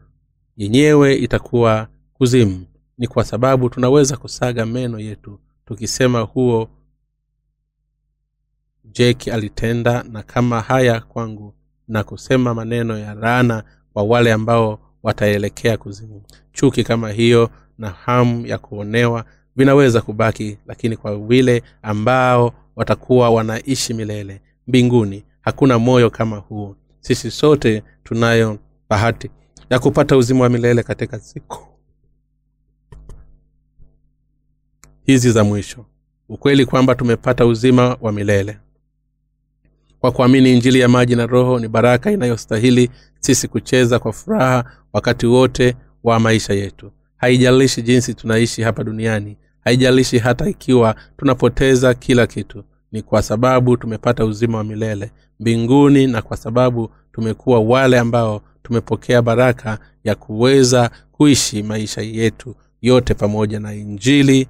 yenyewe 0.56 1.14
itakuwa 1.16 1.88
kuzimu. 2.14 2.66
Ni 2.98 3.06
kwa 3.06 3.24
sababu 3.24 3.68
tunaweza 3.68 4.16
kusaga 4.16 4.66
meno 4.66 4.98
yetu 4.98 5.40
tukisema 5.72 6.20
huo 6.20 6.68
jeki 8.84 9.30
alitenda 9.30 10.02
na 10.02 10.22
kama 10.22 10.60
haya 10.60 11.00
kwangu 11.00 11.54
na 11.88 12.04
kusema 12.04 12.54
maneno 12.54 12.98
ya 12.98 13.14
laana 13.14 13.64
kwa 13.92 14.02
wale 14.02 14.32
ambao 14.32 14.78
wataelekea 15.02 15.76
kuzimu. 15.76 16.22
Chuki 16.52 16.84
kama 16.84 17.10
hiyo 17.10 17.50
na 17.78 17.90
hamu 17.90 18.46
ya 18.46 18.58
kuonewa 18.58 19.24
vinaweza 19.56 20.00
kubaki 20.00 20.58
lakini 20.66 20.96
kwa 20.96 21.16
vile 21.18 21.62
ambao 21.82 22.54
watakuwa 22.76 23.30
wanaishi 23.30 23.94
milele 23.94 24.40
mbinguni 24.66 25.24
hakuna 25.40 25.78
moyo 25.78 26.10
kama 26.10 26.36
huo. 26.36 26.76
Sisi 27.00 27.30
sote 27.30 27.82
tunayo 28.04 28.58
bahati 28.90 29.30
ya 29.70 29.78
kupata 29.78 30.16
uzima 30.16 30.40
wa 30.44 30.48
milele 30.48 30.82
katika 30.82 31.18
siku 31.20 31.71
hizi 35.06 35.30
za 35.30 35.44
mwisho. 35.44 35.84
Ukweli 36.28 36.66
kwamba 36.66 36.94
tumepata 36.94 37.46
uzima 37.46 37.96
wa 38.00 38.12
milele. 38.12 38.58
Kwa 40.00 40.12
kuamini 40.12 40.52
injili 40.52 40.80
ya 40.80 40.88
maji 40.88 41.16
na 41.16 41.26
roho 41.26 41.58
ni 41.58 41.68
baraka 41.68 42.10
inayostahili 42.10 42.90
sisi 43.20 43.48
kucheza 43.48 43.98
kwa 43.98 44.12
furaha 44.12 44.64
wakati 44.92 45.26
wote 45.26 45.76
wa 46.04 46.20
maisha 46.20 46.52
yetu. 46.54 46.92
Haijalishi 47.16 47.82
jinsi 47.82 48.14
tunaishi 48.14 48.62
hapa 48.62 48.84
duniani 48.84 49.36
haijalishi 49.64 50.18
hata 50.18 50.48
ikiwa 50.48 50.94
tunapoteza 51.16 51.94
kila 51.94 52.26
kitu. 52.26 52.64
Ni 52.92 53.02
kwa 53.02 53.22
sababu 53.22 53.76
tumepata 53.76 54.24
uzima 54.24 54.58
wa 54.58 54.64
milele 54.64 55.10
mbinguni 55.40 56.06
na 56.06 56.22
kwa 56.22 56.36
sababu 56.36 56.90
tumekuwa 57.12 57.60
wale 57.60 57.98
ambao 57.98 58.42
tumepokea 58.62 59.22
baraka 59.22 59.78
ya 60.04 60.14
kuweza 60.14 60.90
kuishi 61.12 61.62
maisha 61.62 62.00
yetu 62.00 62.54
yote 62.82 63.14
pamoja 63.14 63.60
na 63.60 63.74
injili 63.74 64.48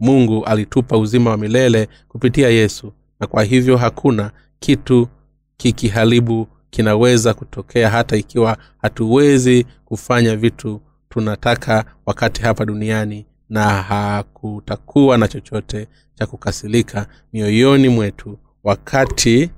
mungu 0.00 0.44
alitupa 0.44 0.98
uzima 0.98 1.30
wa 1.30 1.36
milele 1.36 1.88
kupitia 2.08 2.48
yesu 2.48 2.92
na 3.20 3.26
kwa 3.26 3.42
hivyo 3.44 3.76
hakuna 3.76 4.30
kitu 4.58 5.08
kikiharibu 5.56 6.48
kinaweza 6.70 7.34
kutokea 7.34 7.90
hata 7.90 8.16
ikiwa 8.16 8.58
hatuwezi 8.78 9.66
kufanya 9.84 10.36
vitu 10.36 10.80
tunataka 11.08 11.84
wakati 12.06 12.42
hapa 12.42 12.64
duniani 12.64 13.26
na 13.48 13.82
hakutakuwa 13.82 15.18
na 15.18 15.28
chochote 15.28 15.88
cha 16.14 16.26
kukasilika 16.26 17.06
mioyoni 17.32 17.88
mwetu 17.88 18.38
wakati 18.64 19.50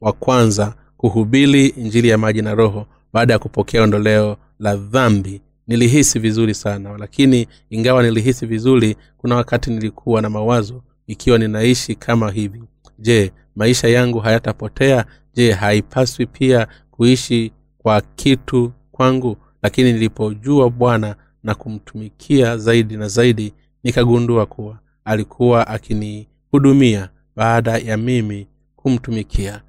wa 0.00 0.12
kwanza 0.12 0.74
kuhubili 0.96 1.66
injili 1.66 2.08
ya 2.08 2.18
maji 2.18 2.42
na 2.42 2.54
roho 2.54 2.86
baada 3.12 3.32
ya 3.32 3.38
kupokea 3.38 3.82
ondoleo 3.82 4.36
la 4.58 4.76
dhambi 4.76 5.40
nilihisi 5.66 6.18
vizuri 6.18 6.54
sana 6.54 6.98
lakini 6.98 7.48
ingawa 7.70 8.02
nilihisi 8.02 8.46
vizuri 8.46 8.96
kuna 9.16 9.36
wakati 9.36 9.70
nilikuwa 9.70 10.22
na 10.22 10.30
mawazo 10.30 10.82
ikiwa 11.06 11.38
ninaishi 11.38 11.94
kama 11.94 12.30
hivi. 12.30 12.62
Je 12.98 13.32
maisha 13.56 13.88
yangu 13.88 14.18
hayatapotea? 14.18 15.04
Je 15.34 15.52
haipaswi 15.52 16.26
pia 16.26 16.66
kuishi 16.90 17.52
kwa 17.78 18.00
kitu 18.00 18.72
kwangu? 18.92 19.36
Lakini 19.62 19.92
nilipojua 19.92 20.70
bwana 20.70 21.16
na 21.42 21.54
kumtumikia 21.54 22.56
zaidi 22.58 22.96
na 22.96 23.08
zaidi 23.08 23.52
nikagundua 23.84 24.46
kuwa 24.46 24.78
alikuwa 25.04 25.66
akinihudumia 25.66 27.08
baada 27.36 27.78
ya 27.78 27.96
mimi 27.96 28.46
kumtumikia. 28.76 29.62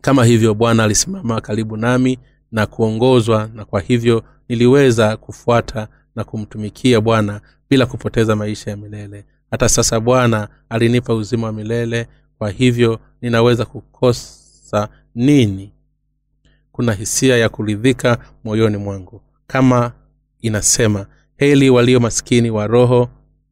Kama 0.00 0.24
hivyo 0.24 0.54
bwana 0.54 0.84
alisimama 0.84 1.40
karibu 1.40 1.76
nami 1.76 2.18
na 2.52 2.66
kuongozwa 2.66 3.50
na 3.54 3.64
kwa 3.64 3.80
hivyo 3.80 4.24
niliweza 4.48 5.16
kufuata 5.16 5.88
na 6.16 6.24
kumtumikia 6.24 7.00
bwana 7.00 7.40
bila 7.70 7.86
kupoteza 7.86 8.36
maisha 8.36 8.70
ya 8.70 8.76
milele. 8.76 9.24
Hata 9.50 9.68
sasa 9.68 10.00
bwana 10.00 10.48
alinipa 10.68 11.14
uzima 11.14 11.46
wa 11.46 11.52
milele 11.52 12.06
kwa 12.38 12.50
hivyo 12.50 13.00
ninaweza 13.22 13.64
kukosa 13.64 14.88
nini? 15.14 15.72
Kuna 16.72 16.92
hisia 16.92 17.36
ya 17.36 17.48
kuridhika 17.48 18.18
moyoni 18.44 18.76
mwangu 18.76 19.20
kama 19.46 19.92
inasema 20.40 21.06
heli 21.36 21.70
walio 21.70 22.00
maskini 22.00 22.50
wa 22.50 22.66
roho 22.66 23.08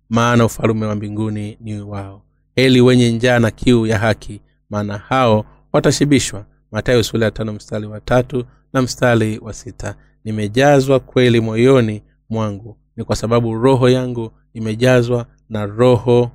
maana 0.09 0.45
ufalume 0.45 0.87
wa 0.87 0.95
mbinguni 0.95 1.57
ni 1.61 1.81
wao. 1.81 2.23
Heli 2.55 2.81
wenye 2.81 3.13
njaa 3.13 3.39
na 3.39 3.51
kiu 3.51 3.87
ya 3.87 3.99
haki 3.99 4.41
maana 4.71 4.99
hao 4.99 5.45
watashibishwa. 5.73 6.47
Matayo 6.73 7.03
sula 7.03 7.25
ya 7.25 7.31
tano 7.31 7.53
mstari 7.53 7.87
wa 7.87 8.01
tatu 8.01 8.45
na 8.73 8.83
mstari 8.83 9.39
wa 9.39 9.53
sita 9.53 9.95
nimejazwa 10.27 11.01
kweli 11.01 11.41
moyoni 11.41 12.03
mwangu. 12.31 12.77
Ni 12.97 13.05
kwa 13.05 13.17
sababu 13.17 13.55
roho 13.55 13.89
yangu 13.89 14.31
imejazwa 14.55 15.27
na 15.49 15.67
roho 15.67 16.31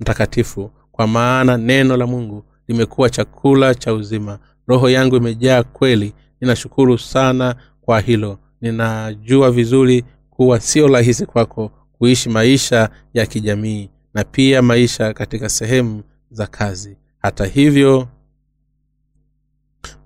mtakatifu. 0.00 0.70
Kwa 0.92 1.06
maana 1.06 1.56
neno 1.56 1.96
la 1.96 2.06
mungu 2.06 2.44
limekuwa 2.68 3.10
chakula 3.10 3.74
cha 3.74 3.94
uzima. 3.94 4.38
Roho 4.66 4.90
yangu 4.90 5.16
imejaa 5.16 5.62
kweli. 5.62 6.12
Ninashukuru 6.40 6.98
sana 6.98 7.54
kwa 7.80 8.00
hilo. 8.00 8.38
Ninajua 8.60 9.50
vizuri 9.50 10.04
kuwa 10.30 10.60
sio 10.60 10.88
rahisi 10.88 11.26
kwako 11.26 11.70
kuishi 11.98 12.28
maisha 12.28 12.90
ya 13.14 13.26
kijamii 13.26 13.90
na 14.14 14.24
pia 14.24 14.62
maisha 14.62 15.12
katika 15.12 15.48
sehemu 15.48 16.02
za 16.30 16.46
kazi. 16.46 16.96
Hata 17.18 17.46
hivyo 17.46 18.08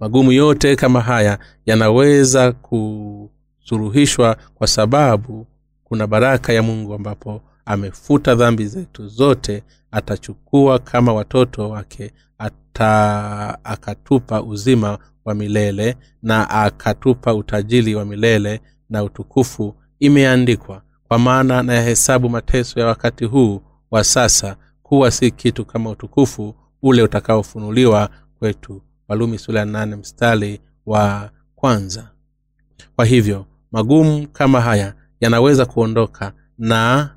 magumu 0.00 0.32
yote 0.32 0.76
kama 0.76 1.00
haya 1.00 1.38
yanaweza 1.66 2.52
kusuruhishwa 2.52 4.36
kwa 4.54 4.66
sababu 4.66 5.46
kuna 5.84 6.06
baraka 6.06 6.52
ya 6.52 6.62
mungu 6.62 6.94
ambapo 6.94 7.40
amefuta 7.66 8.34
dhambi 8.34 8.66
zetu 8.66 9.08
zote 9.08 9.62
atachukua 9.90 10.78
kama 10.78 11.12
watoto 11.12 11.70
wake 11.70 12.12
ata 12.38 13.58
akatupa 13.64 14.42
uzima 14.42 14.98
wa 15.24 15.34
milele 15.34 15.96
na 16.22 16.50
akatupa 16.50 17.34
utajiri 17.34 17.94
wa 17.94 18.04
milele 18.04 18.60
na 18.90 19.02
utukufu. 19.04 19.74
Imeandikwa 19.98 20.82
kwa 21.08 21.18
maana 21.18 21.62
na 21.62 21.74
yahesabu 21.74 22.28
mateso 22.28 22.80
ya 22.80 22.86
wakati 22.86 23.24
huu 23.24 23.60
wa 23.90 24.04
sasa 24.04 24.56
kuwa 24.82 25.10
si 25.10 25.30
kitu 25.30 25.64
kama 25.64 25.90
utukufu 25.90 26.54
ule 26.82 27.02
utakaofunuliwa 27.02 28.10
kwetu 28.38 28.82
walumi 29.08 29.38
sura 29.38 29.64
nane 29.64 29.96
mstari 29.96 30.60
wa 30.86 31.30
kwanza. 31.54 32.10
Kwa 32.96 33.04
hivyo 33.04 33.46
magumu 33.72 34.28
kama 34.28 34.60
haya 34.60 34.94
yanaweza 35.20 35.66
kuondoka 35.66 36.32
na 36.58 37.10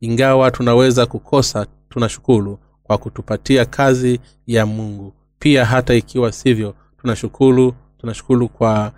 ingawa 0.00 0.50
tunaweza 0.50 1.06
kukosa 1.06 1.66
tunashukuru 1.88 2.58
kwa 2.82 2.98
kutupatia 2.98 3.64
kazi 3.64 4.20
ya 4.46 4.66
mungu. 4.66 5.12
Pia 5.38 5.64
hata 5.64 5.94
ikiwa 5.94 6.32
sivyo 6.32 6.74
tunashukuru 6.98 7.74
tunashukuru 7.98 8.48
kwa 8.48 8.92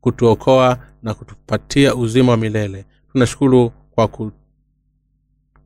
kutuokoa 0.00 0.78
na 1.02 1.14
kutupatia 1.14 1.94
uzima 1.94 2.30
wa 2.32 2.36
milele. 2.38 2.84
Tunashukuru 3.12 3.70
kwa 3.90 4.08
ku, 4.08 4.32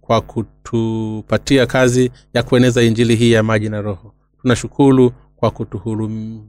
kwa 0.01 0.21
kutupatia 0.21 1.67
kazi 1.67 2.11
ya 2.35 2.43
kueneza 2.43 2.83
injili 2.83 3.17
hii 3.17 3.33
ya 3.33 3.43
maji 3.43 3.69
na 3.69 3.81
roho 3.83 4.14
tunashukuru 4.45 5.13
kwa 5.37 5.51
kutuhurum, 5.51 6.49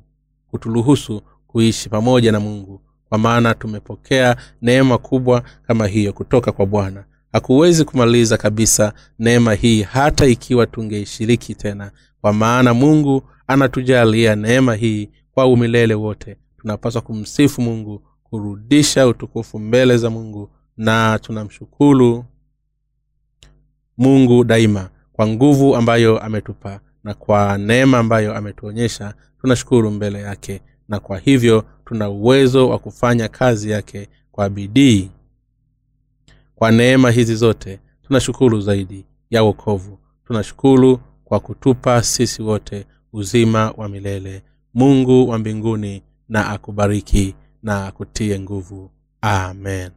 kuturuhusu 0.51 1.21
kuishi 1.47 1.89
pamoja 1.89 2.31
na 2.31 2.39
mungu. 2.39 2.81
Kwa 3.09 3.17
maana 3.17 3.53
tumepokea 3.53 4.35
neema 4.61 4.97
kubwa 4.97 5.43
kama 5.67 5.87
hiyo 5.87 6.13
kutoka 6.13 6.51
kwa 6.51 6.65
bwana. 6.65 7.05
Hakuwezi 7.31 7.85
kumaliza 7.85 8.37
kabisa 8.37 8.93
neema 9.19 9.53
hii 9.53 9.81
hata 9.81 10.25
ikiwa 10.25 10.65
tungeishiriki 10.67 11.55
tena. 11.55 11.91
Kwa 12.21 12.33
maana 12.33 12.73
mungu 12.73 13.23
anatujalia 13.47 14.35
neema 14.35 14.75
hii 14.75 15.09
kwa 15.31 15.45
umilele 15.47 15.93
wote. 15.93 16.37
Tunapaswa 16.57 17.01
kumsifu 17.01 17.61
mungu 17.61 18.01
kurudisha 18.23 19.07
utukufu 19.07 19.59
mbele 19.59 19.97
za 19.97 20.09
mungu 20.09 20.49
na 20.77 21.19
tunamshukuru 21.19 22.25
mungu 23.97 24.43
daima 24.43 24.89
kwa 25.13 25.27
nguvu 25.27 25.75
ambayo 25.75 26.19
ametupa 26.19 26.79
na 27.05 27.13
kwa 27.13 27.57
neema 27.57 27.97
ambayo 27.99 28.35
ametuonyesha 28.35 29.13
tunashukuru 29.41 29.91
mbele 29.91 30.21
yake 30.21 30.61
na 30.87 30.99
kwa 30.99 31.17
hivyo 31.19 31.63
tuna 31.85 32.09
uwezo 32.09 32.69
wa 32.69 32.79
kufanya 32.79 33.27
kazi 33.27 33.69
yake 33.71 34.09
kwa 34.31 34.49
bidii. 34.49 35.11
Kwa 36.55 36.71
neema 36.71 37.11
hizi 37.11 37.35
zote 37.35 37.79
tunashukuru 38.07 38.61
zaidi 38.61 39.05
ya 39.29 39.43
wokovu. 39.43 39.99
Tunashukuru 40.27 40.99
kwa 41.25 41.39
kutupa 41.39 42.03
sisi 42.03 42.41
wote 42.41 42.85
uzima 43.13 43.71
wa 43.77 43.89
milele. 43.89 44.43
Mungu 44.73 45.29
wa 45.29 45.37
mbinguni 45.37 46.03
na 46.29 46.49
akubariki 46.49 47.35
na 47.63 47.87
akutie 47.87 48.39
nguvu. 48.39 48.91
Amen 49.21 49.91